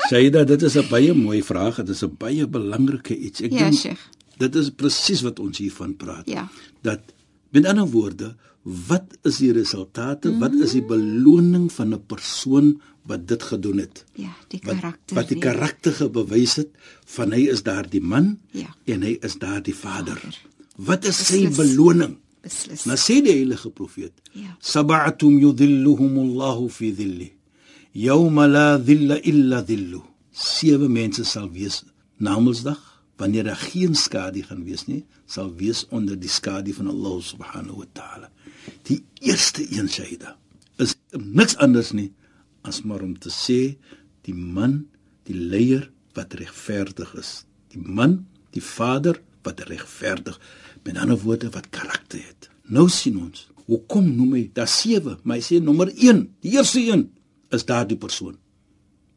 Shaida, 0.08 0.44
dit 0.44 0.62
is 0.62 0.76
'n 0.76 0.88
baie 0.90 1.14
mooi 1.14 1.42
vraag, 1.42 1.76
dit 1.76 1.88
is 1.88 2.02
'n 2.04 2.16
baie 2.18 2.46
belangrike 2.46 3.16
iets. 3.16 3.40
Ek 3.40 3.52
Ja, 3.52 3.58
dink 3.68 3.74
Sheikh. 3.80 4.00
dit 4.38 4.54
is 4.54 4.70
presies 4.70 5.20
wat 5.22 5.38
ons 5.38 5.58
hiervan 5.58 5.96
praat. 5.96 6.28
Ja. 6.28 6.48
Dat 6.82 7.00
met 7.50 7.66
ander 7.66 7.86
woorde, 7.86 8.36
wat 8.62 9.04
is 9.22 9.36
die 9.36 9.52
resultate? 9.52 10.28
Mm 10.28 10.34
-hmm. 10.34 10.40
Wat 10.40 10.54
is 10.64 10.72
die 10.72 10.82
beloning 10.84 11.72
van 11.72 11.92
'n 11.94 12.06
persoon 12.06 12.80
wat 13.04 13.26
dit 13.28 13.42
gedoen 13.42 13.78
het? 13.78 14.04
Ja, 14.14 14.32
die 14.48 14.60
Wat, 14.62 14.74
karakter. 14.74 15.14
wat 15.16 15.28
die 15.28 15.38
weer. 15.38 15.52
karakter 15.52 16.10
bewys 16.10 16.54
het 16.56 16.68
van 17.04 17.32
hy 17.32 17.48
is 17.48 17.62
daardie 17.62 18.00
man 18.02 18.38
Ja. 18.50 18.74
en 18.84 19.02
hy 19.02 19.16
is 19.20 19.34
daardie 19.38 19.74
vader. 19.74 20.16
Vader. 20.16 20.38
Wat 20.76 21.04
is 21.04 21.26
sy 21.26 21.46
Beslis. 21.48 21.56
beloning? 21.56 22.16
Beslis. 22.42 22.86
Nou 22.88 22.98
sê 23.00 23.20
die 23.24 23.36
heilige 23.38 23.70
profeet: 23.70 24.14
Ja. 24.34 24.56
Sab'atum 24.60 25.38
yudhilluhumullahu 25.42 26.68
fi 26.70 26.92
dhilli. 26.92 27.30
Yawma 27.94 28.46
la 28.48 28.68
dhilla 28.78 29.20
illa 29.22 29.62
dhillu. 29.62 30.02
Sewe 30.32 30.88
mense 30.88 31.24
sal 31.28 31.50
wees 31.52 31.82
Namedsdag 32.22 32.80
wanneer 33.16 33.44
daar 33.44 33.56
geen 33.56 33.94
skadu 33.94 34.42
gaan 34.42 34.64
wees 34.64 34.86
nie, 34.86 35.02
sal 35.26 35.52
wees 35.54 35.84
onder 35.94 36.18
die 36.18 36.30
skadu 36.30 36.72
van 36.74 36.88
Allah 36.90 37.20
subhanahu 37.22 37.82
wa 37.82 37.88
ta'ala. 37.98 38.30
Die 38.88 39.02
eerste 39.20 39.66
een 39.70 39.88
Shaida 39.88 40.36
is 40.82 40.96
niks 41.10 41.56
anders 41.62 41.92
nie 41.92 42.10
as 42.66 42.82
maar 42.86 43.02
om 43.02 43.14
te 43.18 43.30
sê 43.30 43.76
die 44.26 44.34
man, 44.34 44.84
die 45.26 45.36
leier 45.36 45.88
wat 46.14 46.34
regverdig 46.38 47.14
is. 47.18 47.30
Die 47.74 47.82
man, 47.82 48.24
die 48.54 48.62
vader 48.62 49.18
wat 49.42 49.62
regverdig, 49.66 50.38
met 50.84 50.98
ander 50.98 51.18
woorde 51.22 51.50
wat 51.54 51.68
karakter 51.70 52.18
het. 52.22 52.48
Nou 52.72 52.88
sien 52.90 53.16
ons, 53.20 53.48
hoekom 53.66 54.08
noem 54.16 54.32
hy 54.38 54.50
daar 54.54 54.68
sewe, 54.70 55.18
maar 55.22 55.36
hy 55.38 55.42
sê 55.46 55.60
nommer 55.62 55.90
1, 55.94 56.22
die 56.42 56.56
eerste 56.56 56.80
een 56.80 57.08
is 57.52 57.64
daardie 57.68 57.96
persoon 58.00 58.36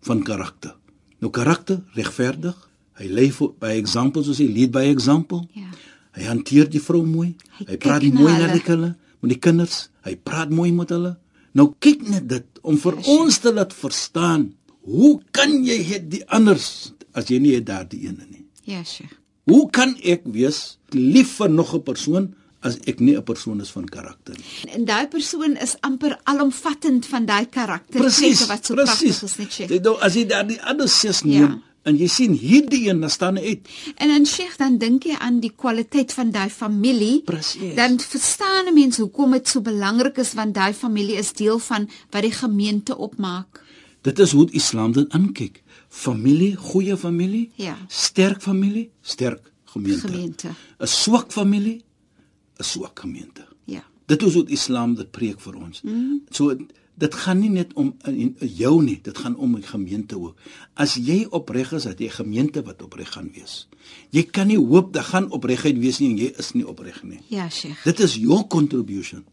van 0.06 0.22
karakter. 0.24 0.76
Nou 1.24 1.32
karakter 1.34 1.80
regverdig, 1.96 2.56
hy 3.00 3.08
lei 3.10 3.32
voor- 3.32 3.54
by 3.60 3.74
example 3.80 4.24
soos 4.24 4.38
hy 4.38 4.48
lead 4.48 4.72
by 4.72 4.84
example. 4.92 5.48
Ja. 5.54 5.70
Hy 6.16 6.24
hanteer 6.24 6.70
die 6.70 6.80
vrou 6.82 7.04
mooi. 7.06 7.36
Hy 7.60 7.66
Hy, 7.68 7.78
praat 7.78 8.04
mooi 8.04 8.34
na 8.38 8.52
die 8.54 8.62
kinders, 8.62 8.96
met 9.22 9.30
die 9.32 9.40
kinders. 9.40 9.90
Hy 10.06 10.16
praat 10.16 10.50
mooi 10.50 10.72
met 10.72 10.90
hulle. 10.90 11.18
Nou 11.54 11.74
kyk 11.80 12.08
net 12.10 12.28
dit 12.30 12.46
om 12.62 12.78
vir 12.78 12.96
ons 13.08 13.38
te 13.40 13.52
laat 13.54 13.74
verstaan, 13.74 14.54
hoe 14.86 15.22
kan 15.32 15.64
jy 15.66 15.84
het 15.84 16.10
die 16.12 16.22
anders 16.30 16.94
as 17.14 17.26
jy 17.32 17.40
nie 17.40 17.56
het 17.56 17.66
daardie 17.66 18.08
ene 18.08 18.26
nie? 18.30 18.46
Ja, 18.64 18.84
Sheikh. 18.84 19.14
Hoe 19.46 19.70
kan 19.70 19.96
ek 20.04 20.22
wees 20.26 20.78
lief 20.90 21.36
vir 21.38 21.50
nog 21.50 21.74
'n 21.76 21.84
persoon 21.84 22.34
as 22.62 22.78
ek 22.88 23.00
nie 23.00 23.16
'n 23.16 23.24
persoon 23.24 23.62
is 23.62 23.70
van 23.70 23.86
karakter 23.86 24.34
nie? 24.38 24.72
En 24.74 24.86
daai 24.86 25.08
persoon 25.08 25.56
is 25.58 25.76
amper 25.82 26.18
alomvattend 26.24 27.06
van 27.06 27.26
daai 27.26 27.46
karakter 27.46 28.00
Presies, 28.02 28.46
wat 28.48 28.66
so 28.66 28.74
presies. 28.74 29.20
pragtig 29.20 29.40
is 29.48 29.58
net. 29.60 29.68
Dit 29.70 29.84
nou 29.84 29.98
as 30.02 30.14
jy 30.14 30.26
daardie 30.26 30.62
ander 30.62 30.90
ses 30.90 31.22
neem 31.24 31.42
Ja. 31.42 31.62
en 31.84 31.98
jy 31.98 32.08
sien 32.08 32.32
hierdie 32.34 32.90
een 32.90 33.00
dan 33.02 33.10
staan 33.10 33.38
uit. 33.38 33.68
En 33.98 34.08
dan 34.08 34.26
Sheikh, 34.26 34.58
dan 34.58 34.78
dink 34.78 35.04
jy 35.04 35.16
aan 35.20 35.40
die 35.40 35.52
kwaliteit 35.56 36.14
van 36.14 36.32
daai 36.32 36.50
familie. 36.50 37.22
Presies. 37.22 37.76
Dan 37.76 38.00
verstaan 38.00 38.66
'n 38.68 38.74
mens 38.74 38.98
hoekom 38.98 39.32
dit 39.32 39.48
so 39.48 39.62
belangrik 39.62 40.18
is 40.18 40.34
want 40.34 40.54
daai 40.56 40.74
familie 40.74 41.16
is 41.18 41.34
deel 41.34 41.60
van 41.60 41.88
wat 42.10 42.22
die 42.22 42.32
gemeente 42.32 42.98
opmaak. 42.98 43.62
Dit 44.02 44.20
is 44.20 44.32
hoe 44.32 44.46
die 44.46 44.56
Islam 44.56 44.92
dit 44.92 45.10
aankyk. 45.10 45.62
Familie, 45.96 46.56
goeie 46.56 46.98
familie, 46.98 47.50
Ja. 47.56 47.78
sterk 47.88 48.42
familie, 48.42 48.90
sterk 49.02 49.52
gemeente. 49.64 50.08
Gemeente. 50.08 50.48
'n 50.80 50.88
Swak 50.88 51.32
familie, 51.32 51.82
'n 52.60 52.64
swak 52.64 53.00
gemeente. 53.00 53.46
Ja. 53.66 53.84
Dit 54.06 54.22
is 54.24 54.34
die 54.34 54.46
Islam 54.48 54.96
dit 54.96 55.12
preek 55.12 55.40
vir 55.40 55.56
ons. 55.56 55.82
Mm. 55.82 56.22
So 56.30 56.56
dit 56.98 57.14
gaan 57.16 57.40
nie 57.40 57.50
net 57.50 57.74
om 57.74 57.96
in, 58.06 58.36
in 58.40 58.48
jou 58.48 58.84
nie, 58.84 59.00
dit 59.02 59.18
gaan 59.18 59.36
om 59.36 59.56
die 59.56 59.64
gemeente 59.64 60.20
ook. 60.20 60.38
As 60.74 60.96
jy 60.96 61.26
opreg 61.30 61.72
is, 61.74 61.84
dat 61.84 62.00
jy 62.00 62.06
'n 62.08 62.10
gemeente 62.24 62.64
wat 62.64 62.82
opreg 62.82 63.12
gaan 63.12 63.32
wees. 63.34 63.68
Jy 64.10 64.24
kan 64.24 64.48
nie 64.48 64.58
hoop 64.60 64.94
dat 64.94 65.04
gaan 65.06 65.32
opregheid 65.32 65.78
wees 65.78 66.00
nie 66.00 66.10
en 66.10 66.18
jy 66.18 66.34
is 66.38 66.52
nie 66.54 66.68
opreg 66.68 67.04
nie. 67.04 67.20
Ja, 67.28 67.50
Sheikh. 67.50 67.84
Dit 67.84 68.00
is 68.00 68.16
your 68.16 68.48
contribution 68.48 69.26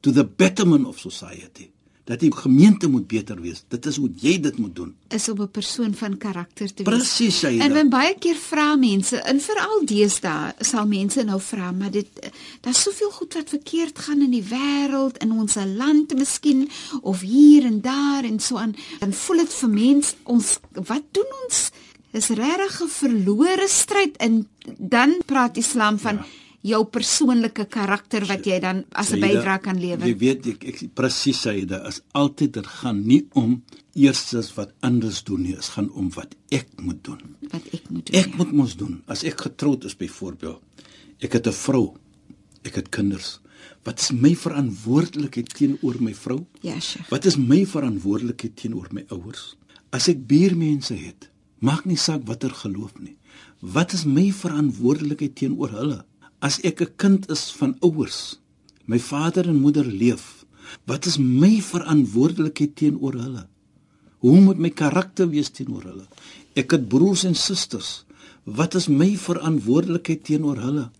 to 0.00 0.10
the 0.12 0.24
betterment 0.24 0.86
of 0.86 0.98
society. 0.98 1.70
Dat 2.04 2.20
die 2.20 2.32
gemeente 2.34 2.88
moet 2.88 3.06
beter 3.06 3.40
wees. 3.40 3.62
Dit 3.68 3.86
is 3.86 3.96
hoe 3.96 4.10
jy 4.16 4.40
dit 4.40 4.58
moet 4.58 4.74
doen. 4.76 4.94
is 5.08 5.28
om 5.28 5.40
'n 5.42 5.50
persoon 5.50 5.94
van 5.94 6.16
karakter 6.18 6.74
te 6.74 6.82
wees. 6.82 6.94
Presies, 6.94 7.38
Shaida. 7.38 7.64
En 7.64 7.72
dan 7.72 7.88
baie 7.88 8.14
keer 8.18 8.34
vra 8.34 8.76
mense, 8.76 9.16
en 9.16 9.40
veral 9.40 9.84
deesdae 9.84 10.54
sal 10.58 10.86
mense 10.86 11.22
nou 11.22 11.40
vra, 11.40 11.70
maar 11.70 11.90
dit 11.90 12.08
daar's 12.60 12.82
soveel 12.82 13.10
goed 13.10 13.34
wat 13.34 13.48
verkeerd 13.48 13.98
gaan 13.98 14.20
in 14.20 14.30
die 14.30 14.44
wêreld, 14.44 15.18
in 15.18 15.32
ons 15.32 15.54
land 15.54 16.14
miskien 16.14 16.68
of 17.00 17.20
hier 17.20 17.64
en 17.64 17.80
daar 17.80 18.24
en 18.24 18.40
so 18.40 18.56
aan. 18.56 18.74
Dan 18.98 19.12
voel 19.12 19.36
dit 19.36 19.54
vir 19.54 19.68
mense 19.68 20.14
ons 20.22 20.58
wat 20.72 21.02
doen 21.10 21.30
ons? 21.44 21.70
Dis 22.10 22.28
regtig 22.28 22.82
'n 22.82 22.88
verlore 22.88 23.68
stryd 23.68 24.16
en 24.16 24.48
dan 24.78 25.22
praat 25.26 25.56
Islam 25.56 25.98
van 25.98 26.14
ja. 26.14 26.26
Jou 26.62 26.84
persoonlike 26.86 27.66
karakter 27.70 28.24
wat 28.28 28.46
jy 28.46 28.58
dan 28.62 28.84
as 28.92 29.12
'n 29.12 29.20
bydrae 29.20 29.58
kan 29.58 29.78
lewer. 29.80 30.06
Jy 30.06 30.16
weet 30.18 30.46
ek, 30.46 30.64
ek 30.64 30.94
presies 30.94 31.40
Saida, 31.40 31.86
is 31.88 32.00
altyd 32.12 32.52
dit 32.52 32.66
gaan 32.66 33.06
nie 33.06 33.26
om 33.32 33.62
eerstens 33.94 34.54
wat 34.54 34.72
anders 34.80 35.22
doen 35.24 35.42
nie, 35.42 35.54
dit 35.54 35.64
gaan 35.64 35.90
om 35.90 36.10
wat 36.14 36.34
ek 36.50 36.68
moet 36.80 37.04
doen. 37.04 37.20
wat 37.50 37.62
ek 37.72 37.90
moet 37.90 38.06
doen. 38.06 38.20
Ek 38.20 38.30
ja. 38.30 38.36
moet 38.36 38.52
mos 38.52 38.76
doen. 38.76 39.02
As 39.06 39.24
ek 39.24 39.40
getroud 39.40 39.84
is 39.84 39.96
byvoorbeeld, 39.96 40.62
ek 41.18 41.32
het 41.32 41.46
'n 41.46 41.52
vrou, 41.52 41.96
ek 42.62 42.74
het 42.74 42.88
kinders. 42.88 43.40
Wat 43.82 43.98
is 44.00 44.12
my 44.12 44.34
verantwoordelikheid 44.36 45.54
teenoor 45.54 45.96
my 46.00 46.14
vrou? 46.14 46.46
Ja, 46.60 46.80
Sheikh. 46.80 47.08
Wat 47.10 47.24
is 47.24 47.36
my 47.36 47.66
verantwoordelikheid 47.66 48.56
teenoor 48.56 48.88
my 48.92 49.04
ouers? 49.08 49.56
As 49.90 50.08
ek 50.08 50.26
buurmense 50.26 50.94
het, 50.94 51.30
maak 51.58 51.84
nie 51.84 51.96
saak 51.96 52.22
watter 52.26 52.50
geloof 52.50 52.92
nie. 53.00 53.16
Wat 53.60 53.92
is 53.92 54.04
my 54.04 54.30
verantwoordelikheid 54.32 55.34
teenoor 55.34 55.70
hulle? 55.70 56.04
As 56.42 56.58
ek 56.66 56.82
'n 56.82 56.92
kind 56.96 57.30
is 57.30 57.54
van 57.54 57.76
ouers, 57.80 58.40
my 58.84 58.98
vader 58.98 59.46
en 59.46 59.62
moeder 59.62 59.86
leef, 59.86 60.44
wat 60.90 61.06
is 61.06 61.16
my 61.18 61.62
verantwoordelikheid 61.62 62.74
teenoor 62.76 63.14
hulle? 63.14 63.46
Hoe 64.18 64.40
moet 64.40 64.58
my 64.58 64.70
karakter 64.70 65.28
wees 65.30 65.50
teenoor 65.50 65.82
hulle? 65.82 66.06
Ek 66.54 66.70
het 66.70 66.88
broers 66.88 67.24
en 67.24 67.34
susters. 67.34 68.04
Wat 68.44 68.74
is 68.74 68.88
my 68.88 69.16
verantwoordelikheid 69.16 70.24
teenoor 70.24 70.58
hulle? 70.58 70.90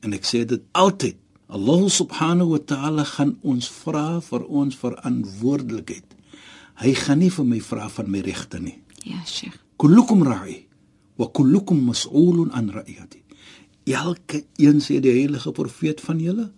En 0.00 0.12
ek 0.12 0.24
sê 0.24 0.44
dit 0.44 0.62
altyd. 0.72 1.16
Allah 1.48 1.88
subhanahu 1.88 2.56
wa 2.56 2.58
ta'ala 2.58 3.04
gaan 3.04 3.36
ons 3.42 3.68
vra 3.68 4.20
vir 4.20 4.46
ons 4.48 4.76
verantwoordelikheid. 4.76 6.16
Hy 6.82 6.94
gaan 6.94 7.18
nie 7.18 7.30
vir 7.30 7.44
my 7.44 7.60
vra 7.60 7.88
van 7.88 8.10
my 8.10 8.20
regte 8.20 8.58
nie. 8.58 8.78
Ja, 9.04 9.20
Sheikh. 9.24 9.60
Kullukum 9.78 10.24
ra'i 10.26 10.66
wa 11.16 11.28
kullukum 11.28 11.84
mas'ulun 11.86 12.50
an 12.52 12.72
ra'iyati. 12.74 13.25
Elke 13.86 14.44
een 14.58 14.80
sê 14.82 14.98
die 14.98 15.14
heilige 15.14 15.52
profeet 15.54 16.00
van 16.02 16.18
julle 16.18 16.50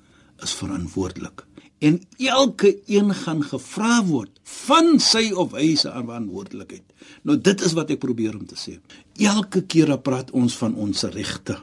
is 0.42 0.54
verantwoordelik. 0.56 1.44
En 1.78 2.00
elke 2.16 2.78
een 2.86 3.14
gaan 3.14 3.42
gevra 3.44 4.04
word 4.04 4.40
van 4.42 4.96
sy 4.98 5.28
of 5.30 5.52
hy 5.54 5.74
se 5.78 5.92
verantwoordelikheid. 5.92 6.82
Nou 7.22 7.36
dit 7.38 7.62
is 7.62 7.74
wat 7.76 7.92
ek 7.94 8.00
probeer 8.02 8.34
om 8.38 8.46
te 8.48 8.56
sê. 8.58 8.78
Elke 9.20 9.62
keer 9.62 9.92
dan 9.92 10.02
praat 10.02 10.32
ons 10.34 10.56
van 10.58 10.74
ons 10.74 11.04
regte. 11.14 11.58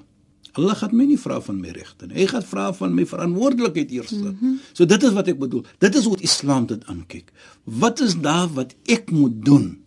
Allah 0.56 0.78
gaan 0.80 0.94
my 0.96 1.04
nie 1.10 1.20
vra 1.20 1.42
van 1.44 1.58
my 1.60 1.74
regte 1.76 2.08
nie. 2.08 2.22
Hy 2.22 2.28
gaan 2.32 2.46
vra 2.48 2.70
van 2.78 2.94
my 2.96 3.04
verantwoordelikheid 3.10 3.92
eers. 3.92 4.14
Mm 4.16 4.38
-hmm. 4.40 4.60
So 4.74 4.86
dit 4.86 5.04
is 5.04 5.14
wat 5.14 5.28
ek 5.28 5.40
bedoel. 5.40 5.66
Dit 5.78 5.96
is 5.96 6.06
hoe 6.06 6.20
Islam 6.22 6.66
dit 6.66 6.86
aankyk. 6.86 7.34
Wat 7.64 8.00
is 8.00 8.16
daar 8.16 8.48
wat 8.54 8.76
ek 8.86 9.12
moet 9.12 9.46
doen 9.46 9.85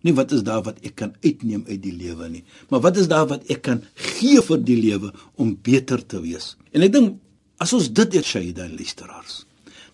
Nie 0.00 0.14
wat 0.16 0.32
is 0.32 0.42
daar 0.42 0.62
wat 0.64 0.78
ek 0.86 0.96
kan 1.02 1.12
uitneem 1.24 1.64
uit 1.68 1.82
die 1.82 1.92
lewe 1.92 2.28
nie, 2.28 2.44
maar 2.70 2.80
wat 2.80 2.96
is 2.96 3.08
daar 3.08 3.26
wat 3.28 3.44
ek 3.52 3.62
kan 3.62 3.82
gee 3.94 4.40
vir 4.40 4.62
die 4.64 4.78
lewe 4.80 5.12
om 5.36 5.56
beter 5.62 6.00
te 6.06 6.20
wees. 6.24 6.54
En 6.72 6.82
ek 6.86 6.92
dink 6.92 7.18
as 7.60 7.74
ons 7.76 7.90
dit 7.92 8.16
eers 8.16 8.30
sê 8.36 8.46
dan 8.56 8.72
luisteraars, 8.76 9.44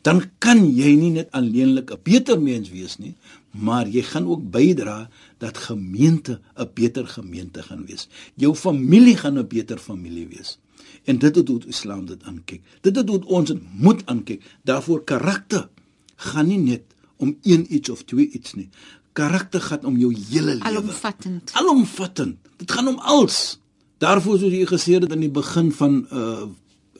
dan 0.07 0.23
kan 0.39 0.61
jy 0.63 0.93
nie 0.95 1.11
net 1.19 1.33
alleenlik 1.35 1.91
'n 1.91 2.03
beter 2.03 2.39
mens 2.41 2.71
wees 2.71 2.99
nie, 2.99 3.15
maar 3.51 3.89
jy 3.89 4.03
gaan 4.03 4.27
ook 4.27 4.51
bydra 4.51 5.11
dat 5.39 5.59
gemeente 5.59 6.41
'n 6.55 6.71
beter 6.75 7.07
gemeente 7.07 7.63
gaan 7.63 7.87
wees. 7.87 8.09
Jou 8.37 8.55
familie 8.55 9.17
gaan 9.17 9.39
'n 9.39 9.49
beter 9.49 9.79
familie 9.79 10.29
wees. 10.29 10.59
En 11.05 11.19
dit 11.19 11.37
het 11.37 11.49
hoe 11.49 11.61
Islam 11.67 12.07
dit 12.07 12.23
aankyk. 12.23 12.63
Dit 12.81 12.97
het 12.97 13.09
hoe 13.09 13.25
ons 13.25 13.49
dit 13.49 13.63
moet 13.79 14.07
aankyk. 14.07 14.43
Daarvoor 14.63 15.05
karakter 15.05 15.69
gaan 16.17 16.47
nie 16.47 16.59
net 16.59 16.83
om 17.17 17.37
een 17.43 17.67
iets 17.75 17.89
of 17.89 18.03
twee 18.05 18.31
iets 18.31 18.55
nie. 18.55 18.69
Karakter 19.17 19.61
gaan 19.65 19.85
om 19.89 19.97
jou 19.97 20.13
hele 20.13 20.59
lewe. 20.59 20.69
Alomvattend. 20.69 21.53
Alomvattend. 21.57 22.37
Dit 22.61 22.73
gaan 22.73 22.89
om 22.89 22.99
alles. 22.99 23.59
Daarvoor 24.05 24.39
soos 24.39 24.53
jy 24.53 24.67
gesê 24.69 24.99
het 24.99 25.09
aan 25.13 25.25
die 25.25 25.33
begin 25.33 25.73
van 25.73 25.93
'n 25.93 26.07
uh, 26.13 26.47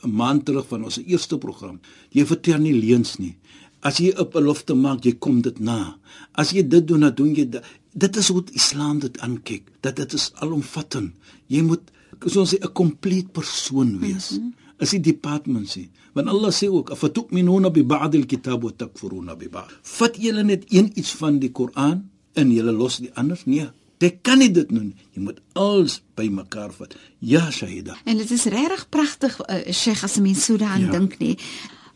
'n 0.07 0.15
maand 0.21 0.45
terug 0.45 0.67
van 0.69 0.85
ons 0.85 0.99
eerste 1.03 1.39
program. 1.39 1.81
Jy 2.11 2.27
vertel 2.27 2.59
nie 2.59 2.75
leuns 2.75 3.17
nie. 3.19 3.37
As 3.81 3.99
jy 3.99 4.13
'n 4.13 4.31
belofte 4.33 4.75
maak, 4.75 5.05
jy 5.05 5.15
kom 5.19 5.41
dit 5.43 5.59
na. 5.59 5.99
As 6.33 6.51
jy 6.51 6.63
dit 6.69 6.89
doen, 6.89 7.01
dan 7.01 7.15
doen 7.15 7.35
jy 7.35 7.49
dit. 7.49 7.65
Dit 7.93 8.17
is 8.17 8.29
hoe 8.29 8.45
Islam 8.53 8.99
dit 8.99 9.19
aankyk. 9.21 9.65
Dat 9.81 9.97
dit 9.97 10.13
is 10.13 10.33
alomvattend. 10.35 11.15
Jy 11.47 11.63
moet 11.63 11.85
soos 12.25 12.55
'n 12.55 12.73
complete 12.73 13.29
persoon 13.29 13.99
wees. 13.99 14.31
Mm 14.31 14.39
-hmm. 14.39 14.55
Is 14.79 14.93
die 14.93 15.01
department 15.01 15.69
sê. 15.73 15.87
Want 16.13 16.29
Allah 16.29 16.53
sê 16.53 16.69
ook, 16.69 16.91
"Afatu'minuna 16.91 17.71
bi 17.71 17.85
ba'd 17.85 18.15
al-kitab 18.15 18.63
wa 18.63 18.71
takfuruna 18.77 19.37
bi 19.37 19.49
ba'd." 19.49 19.73
Vat 19.83 20.17
julle 20.17 20.43
net 20.43 20.65
een 20.69 20.91
iets 20.95 21.13
van 21.13 21.39
die 21.39 21.51
Koran 21.51 22.11
en 22.33 22.51
julle 22.51 22.73
los 22.73 22.97
die 22.97 23.11
ander? 23.15 23.41
Nee. 23.45 23.69
Jy 23.99 24.19
kan 24.23 24.39
nie 24.39 24.51
dit 24.51 24.69
doen. 24.69 24.91
Jy 25.13 25.23
moet 25.25 25.39
alles 25.53 26.03
bymekaar 26.15 26.73
vat. 26.77 26.97
Ja, 27.19 27.51
Shahida. 27.51 27.97
En 28.05 28.17
dit 28.17 28.31
is 28.31 28.45
regtig 28.45 28.89
pragtig, 28.89 29.39
uh, 29.49 29.73
Sheikh, 29.73 30.05
as 30.05 30.19
mens 30.21 30.45
so 30.45 30.57
daaraan 30.57 30.81
ja. 30.81 30.91
dink 30.91 31.19
nie. 31.19 31.39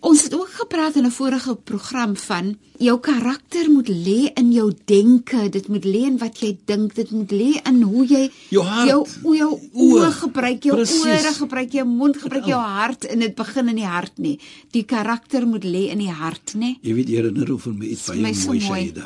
Ons 0.00 0.23
het 0.25 0.35
ook 0.35 0.49
gepraat 0.49 0.97
in 0.97 1.04
'n 1.04 1.11
vorige 1.11 1.57
program 1.57 2.16
van 2.16 2.59
jou 2.78 3.00
karakter 3.00 3.71
moet 3.71 3.88
lê 3.88 4.33
in 4.35 4.52
jou 4.52 4.73
denke, 4.85 5.49
dit 5.49 5.69
moet 5.69 5.85
lê 5.85 6.02
in 6.09 6.19
wat 6.19 6.38
jy 6.38 6.59
dink, 6.64 6.95
dit 6.95 7.11
moet 7.11 7.30
lê 7.30 7.61
in 7.69 7.83
hoe 7.83 8.07
jy 8.07 8.30
jou 8.49 8.64
hart, 8.64 8.88
jou 8.88 9.37
jou 9.37 9.61
oë 9.73 10.11
gebruik, 10.11 10.62
jou 10.62 10.76
ore 10.78 11.33
gebruik, 11.35 11.73
jou 11.73 11.87
mond 11.87 12.16
gebruik, 12.16 12.47
jou 12.47 12.61
hart 12.61 13.04
en 13.04 13.19
dit 13.19 13.35
begin 13.35 13.69
in 13.69 13.76
die 13.76 13.87
hart 13.87 14.19
nie. 14.19 14.40
Die 14.71 14.85
karakter 14.85 15.47
moet 15.47 15.64
lê 15.64 15.90
in 15.90 15.99
die 15.99 16.11
hart, 16.12 16.54
nê? 16.54 16.78
Jy 16.80 16.95
weet 16.95 17.09
herinner 17.09 17.49
hoe 17.49 17.59
vir 17.59 17.75
my 17.75 17.87
iets 17.87 18.07
baie 18.07 18.66
mooi 18.69 18.92
dit. 18.92 19.04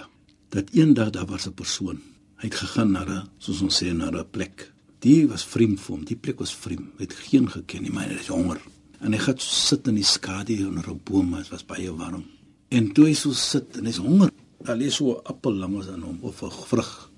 Dat 0.48 0.70
eendag 0.72 1.10
daar 1.10 1.26
was 1.26 1.46
'n 1.46 1.52
persoon, 1.52 2.00
hy 2.36 2.46
het 2.48 2.54
gegaan 2.54 2.92
na 2.92 3.04
'n 3.04 3.28
soos 3.38 3.62
ons 3.62 3.82
sê 3.82 3.92
na 3.92 4.10
'n 4.10 4.24
plek. 4.30 4.72
Die 5.00 5.26
was 5.26 5.44
vreemd 5.44 5.80
vir 5.80 5.96
hom. 5.96 6.04
Die 6.04 6.16
plek 6.16 6.38
was 6.38 6.54
vreemd. 6.54 6.88
Hy 6.96 7.02
het 7.02 7.12
geen 7.12 7.50
geken 7.50 7.82
nie, 7.82 7.90
maar 7.90 8.08
hy 8.08 8.14
het 8.14 8.26
honger 8.26 8.60
en 9.00 9.12
hy 9.12 9.18
gaan 9.18 9.40
sit 9.42 9.88
in 9.90 9.98
die 9.98 10.06
skadu 10.06 10.56
onder 10.68 10.88
'n 10.90 11.00
boom, 11.04 11.34
dit 11.36 11.48
was 11.48 11.64
baie 11.66 11.90
warm. 11.94 12.24
En 12.68 12.92
toe 12.92 13.06
hy 13.06 13.14
so 13.14 13.32
sit 13.32 13.76
en 13.76 13.86
hy's 13.86 13.96
honger, 13.96 14.30
dan 14.64 14.78
lê 14.78 14.90
so 14.90 15.12
'n 15.12 15.24
appel 15.24 15.52
langs 15.52 15.88
aan 15.88 16.02
hom 16.02 16.18
of 16.20 16.42
'n 16.42 16.50
vrug. 16.50 17.10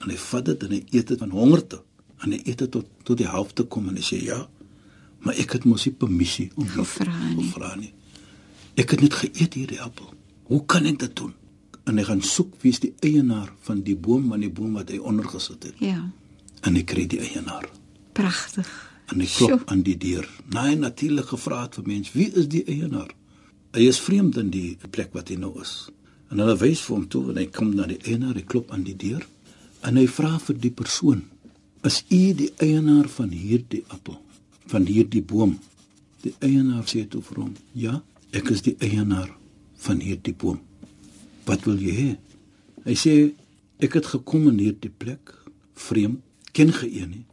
En 0.00 0.08
hy 0.08 0.16
vat 0.16 0.44
dit 0.44 0.62
en 0.62 0.70
hy 0.70 0.84
eet 0.90 1.06
dit 1.06 1.18
van 1.18 1.30
hongerte. 1.30 1.82
En 2.22 2.32
hy 2.32 2.40
eet 2.44 2.58
dit 2.58 2.70
tot 2.70 2.86
tot 3.02 3.16
die 3.16 3.28
helfte 3.28 3.64
kom 3.64 3.88
en 3.88 3.96
hy 3.96 4.02
sê 4.02 4.22
ja, 4.22 4.48
maar 5.20 5.34
ek 5.34 5.52
het 5.52 5.64
mos 5.64 5.84
nie 5.84 5.94
permissie 5.94 6.50
om 6.54 6.66
te 6.66 6.84
vra 6.84 7.28
nie. 7.34 7.50
Vra 7.50 7.74
nie. 7.74 7.92
Ek 8.76 8.90
het 8.90 9.00
net 9.00 9.14
geëet 9.14 9.54
hierdie 9.54 9.80
appel. 9.80 10.14
Hoe 10.44 10.64
kan 10.66 10.86
ek 10.86 10.98
dit 10.98 11.16
doen? 11.16 11.34
En 11.84 11.98
hy 11.98 12.04
gaan 12.04 12.22
soek 12.22 12.54
wie 12.62 12.72
is 12.72 12.80
die 12.80 12.94
eienaar 13.00 13.52
van 13.60 13.82
die 13.82 13.96
boom, 13.96 14.28
van 14.28 14.40
die 14.40 14.50
boom 14.50 14.72
wat 14.72 14.90
hy 14.90 14.98
onder 14.98 15.24
gesit 15.24 15.62
het. 15.62 15.74
Ja. 15.78 16.10
En 16.62 16.74
hy 16.74 16.82
kry 16.82 17.06
die 17.06 17.20
eienaar. 17.20 17.68
Pragtig 18.12 18.89
en 19.10 19.22
hy 19.22 19.26
klop 19.26 19.50
Sjoe. 19.50 19.66
aan 19.66 19.82
die 19.86 19.96
deur. 19.98 20.28
Nee, 20.54 20.76
natuurlik 20.76 21.32
gevra 21.32 21.64
het 21.64 21.78
vir 21.78 21.86
mens, 21.86 22.12
wie 22.12 22.28
is 22.38 22.48
die 22.50 22.62
eienaar? 22.64 23.10
Hy 23.74 23.86
is 23.86 24.00
vreemd 24.02 24.38
in 24.40 24.50
die 24.50 24.76
plek 24.90 25.12
wat 25.14 25.30
hy 25.30 25.38
nou 25.38 25.52
is. 25.62 25.90
En 26.30 26.38
hulle 26.42 26.56
wys 26.58 26.82
vir 26.86 26.96
hom 26.96 27.06
toe 27.10 27.24
en 27.30 27.38
hy 27.38 27.46
kom 27.50 27.74
na 27.74 27.86
die 27.90 28.00
eienaar, 28.04 28.36
hy 28.38 28.46
klop 28.46 28.70
aan 28.74 28.86
die 28.86 28.96
deur 28.98 29.26
en 29.86 29.96
hy 29.96 30.06
vra 30.10 30.36
vir 30.38 30.58
die 30.60 30.70
persoon: 30.70 31.24
"Is 31.82 32.04
u 32.10 32.32
die 32.36 32.50
eienaar 32.60 33.08
van 33.08 33.30
hierdie 33.30 33.84
appel, 33.88 34.20
van 34.66 34.86
hierdie 34.86 35.22
boom?" 35.22 35.58
Die 36.22 36.34
eienaar 36.44 36.84
sê 36.84 37.06
toe 37.08 37.22
vir 37.22 37.42
hom: 37.42 37.54
"Ja, 37.72 38.02
ek 38.32 38.50
is 38.50 38.62
die 38.62 38.76
eienaar 38.78 39.30
van 39.78 40.00
hierdie 40.00 40.34
boom. 40.34 40.60
Wat 41.46 41.64
wil 41.64 41.78
jy 41.80 41.94
hê?" 41.96 42.10
Hy 42.84 42.94
sê: 42.94 43.32
"Ek 43.80 43.94
het 43.94 44.06
gekom 44.06 44.48
in 44.48 44.58
hierdie 44.58 44.92
plek, 44.98 45.34
vreemd, 45.74 46.20
ken 46.52 46.72
geen 46.72 47.10
nie 47.10 47.24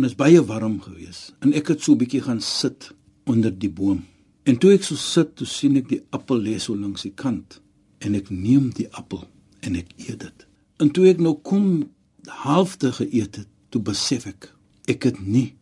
en 0.00 0.06
dit 0.06 0.14
is 0.14 0.16
baie 0.16 0.40
warm 0.48 0.78
geweest 0.80 1.34
en 1.44 1.50
ek 1.52 1.74
het 1.74 1.82
so 1.84 1.92
'n 1.92 2.00
bietjie 2.00 2.22
gaan 2.24 2.40
sit 2.40 2.92
onder 3.28 3.52
die 3.52 3.68
boom. 3.68 4.06
En 4.48 4.56
toe 4.56 4.72
ek 4.72 4.82
so 4.82 4.96
sit, 4.96 5.36
toe 5.36 5.46
sien 5.46 5.76
ek 5.76 5.88
die 5.88 6.00
appel 6.10 6.40
lê 6.40 6.58
so 6.58 6.74
langs 6.74 7.02
die 7.02 7.12
kant 7.12 7.60
en 7.98 8.14
ek 8.14 8.30
neem 8.30 8.70
die 8.70 8.88
appel 8.96 9.28
en 9.60 9.76
ek 9.76 9.92
eet 9.98 10.20
dit. 10.20 10.46
En 10.78 10.90
toe 10.90 11.04
ek 11.10 11.20
nou 11.20 11.34
kom 11.42 11.90
halfte 12.26 12.92
geëet 12.92 13.36
het, 13.36 13.48
toe 13.68 13.82
besef 13.82 14.26
ek 14.26 14.54
ek 14.88 15.02
het 15.02 15.20
nie 15.20 15.54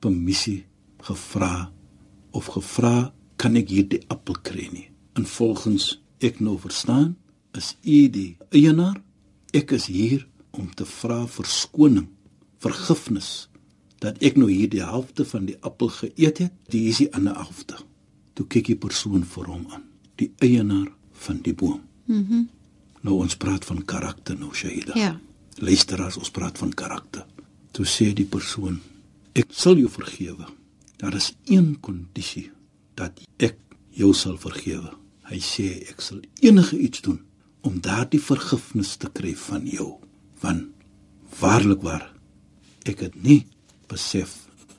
permissie 0.00 0.64
gevra 0.98 1.70
of 2.32 2.46
gevra 2.46 3.14
kan 3.36 3.54
ek 3.56 3.68
hierdie 3.68 4.02
appel 4.08 4.34
kry 4.42 4.68
nie. 4.72 4.90
En 5.14 5.24
volgens 5.24 6.02
ek 6.18 6.40
nou 6.40 6.58
verstaan, 6.58 7.16
is 7.52 7.76
u 7.84 8.08
die 8.08 8.36
eienaar. 8.50 8.98
Ek 9.54 9.70
is 9.70 9.86
hier 9.86 10.26
om 10.50 10.74
te 10.74 10.84
vra 10.84 11.26
verskoning, 11.26 12.08
vergifnis 12.58 13.48
dat 14.04 14.20
ek 14.24 14.36
nou 14.40 14.50
hier 14.50 14.68
die 14.70 14.84
helfte 14.84 15.24
van 15.24 15.46
die 15.48 15.56
appel 15.64 15.88
geëet 15.88 16.42
het, 16.44 16.56
die 16.72 16.86
is 16.90 17.00
die 17.02 17.10
ander 17.16 17.36
helfte. 17.38 17.78
Toe 18.34 18.46
kyk 18.50 18.72
die 18.72 18.80
persoon 18.80 19.24
vir 19.34 19.48
hom 19.48 19.64
aan, 19.72 19.86
die 20.20 20.30
eienaar 20.44 20.90
van 21.26 21.40
die 21.46 21.54
boom. 21.54 21.80
Mhm. 22.06 22.20
Mm 22.20 22.50
nou 23.04 23.18
ons 23.20 23.36
praat 23.36 23.66
van 23.68 23.82
karakter 23.84 24.32
nou 24.40 24.48
Shaida. 24.56 24.94
Ja. 24.96 25.10
Luister 25.60 26.00
as 26.00 26.16
ons 26.16 26.30
praat 26.32 26.56
van 26.56 26.70
karakter. 26.72 27.26
Toe 27.76 27.84
sê 27.84 28.06
die 28.16 28.24
persoon, 28.24 28.78
ek 29.36 29.52
sal 29.52 29.76
jou 29.76 29.90
vergewe. 29.92 30.46
Daar 31.02 31.12
is 31.18 31.34
een 31.44 31.74
kondisie 31.84 32.46
dat 32.96 33.20
ek 33.36 33.58
jou 33.92 34.14
sal 34.16 34.38
vergewe. 34.40 34.94
Hy 35.28 35.40
sê 35.44 35.68
ek 35.90 36.00
sal 36.00 36.22
enige 36.40 36.78
iets 36.80 37.04
doen 37.04 37.20
om 37.60 37.76
daardie 37.84 38.22
vergifnis 38.24 38.96
te 38.96 39.12
kry 39.12 39.34
van 39.36 39.68
jou. 39.68 39.98
Want 40.40 40.72
waarlik 41.40 41.84
waar 41.84 42.08
ek 42.88 43.04
het 43.04 43.20
nie 43.20 43.42
besef 43.86 44.36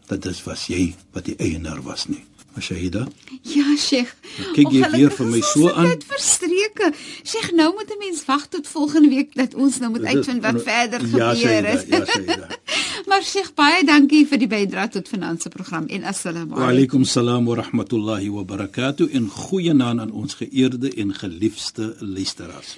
dat 0.08 0.22
dit 0.22 0.44
was 0.44 0.68
jy 0.68 0.96
wat 1.12 1.26
die 1.26 1.36
eienaar 1.42 1.82
was 1.82 2.08
nie. 2.08 2.24
Shahida? 2.62 3.08
Ja, 3.42 3.66
Sheikh. 3.78 4.14
Kyk 4.56 4.72
jy 4.72 4.90
weer 4.94 5.12
vir 5.12 5.28
my 5.28 5.42
so 5.44 5.70
aan? 5.72 5.90
Dit 5.92 6.06
verstreke. 6.08 6.92
Sheikh, 7.24 7.52
nou 7.52 7.74
moet 7.76 7.92
'n 7.92 8.00
mens 8.00 8.26
wag 8.26 8.48
tot 8.48 8.68
volgende 8.68 9.10
week 9.10 9.36
dat 9.36 9.56
ons 9.56 9.80
nou 9.80 9.92
moet 9.92 10.06
uitvind 10.06 10.42
wat 10.42 10.64
verder 10.64 11.02
ja, 11.08 11.34
gebeur 11.34 11.66
het. 11.66 11.86
Ja, 11.88 12.06
Shahida. 12.06 12.48
maar 13.10 13.24
Sheikh, 13.24 13.54
baie 13.54 13.84
dankie 13.84 14.26
vir 14.28 14.38
die 14.38 14.48
bydrae 14.48 14.88
tot 14.88 15.08
finansie 15.08 15.52
program 15.52 15.86
en 15.88 16.04
assalamu 16.04 16.56
alaykum. 16.56 16.64
Wa 16.64 16.72
alaykum 16.72 17.04
salaam 17.04 17.46
wa 17.46 17.56
rahmatullahi 17.56 18.30
wa 18.30 18.44
barakatuh 18.44 19.14
en 19.14 19.30
goeienaand 19.30 20.00
aan 20.00 20.12
ons 20.12 20.34
geëerde 20.34 20.94
en 20.96 21.14
geliefde 21.14 21.96
luisteraars. 22.00 22.78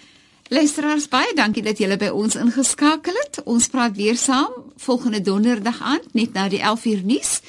Luisteraars, 0.50 1.10
baie 1.12 1.34
dankie 1.36 1.60
dat 1.60 1.76
julle 1.82 1.98
by 2.00 2.08
ons 2.16 2.38
ingeskakel 2.40 3.12
het. 3.20 3.44
Ons 3.52 3.68
praat 3.68 3.98
weer 4.00 4.16
saam 4.16 4.52
volgende 4.80 5.20
donderdag 5.22 5.82
aand 5.84 6.14
net 6.16 6.34
na 6.40 6.48
die 6.48 6.62
11uur 6.64 7.04
nuus. 7.04 7.42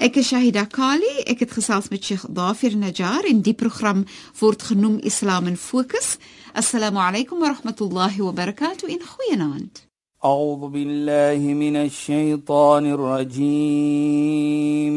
Ek 0.00 0.16
is 0.16 0.30
Shahida 0.30 0.64
Kali. 0.64 1.28
Ek 1.28 1.44
het 1.44 1.52
gesels 1.52 1.88
met 1.92 2.04
Sheikh 2.04 2.24
Dafir 2.32 2.72
Najjar 2.72 3.28
en 3.28 3.44
die 3.44 3.52
program 3.52 4.06
word 4.40 4.62
genoem 4.70 4.96
Islam 5.04 5.46
in 5.52 5.60
Fokus. 5.60 6.16
Assalamu 6.56 6.96
alaykum 7.04 7.38
wa 7.44 7.52
rahmatullahi 7.52 8.24
wa 8.24 8.32
barakatuh 8.32 8.88
in 8.88 9.04
goeienaand. 9.04 9.84
A'udhu 10.24 10.72
billahi 10.72 11.52
minash 11.52 12.00
shaitaanir 12.08 12.96
rajiim. 13.10 14.96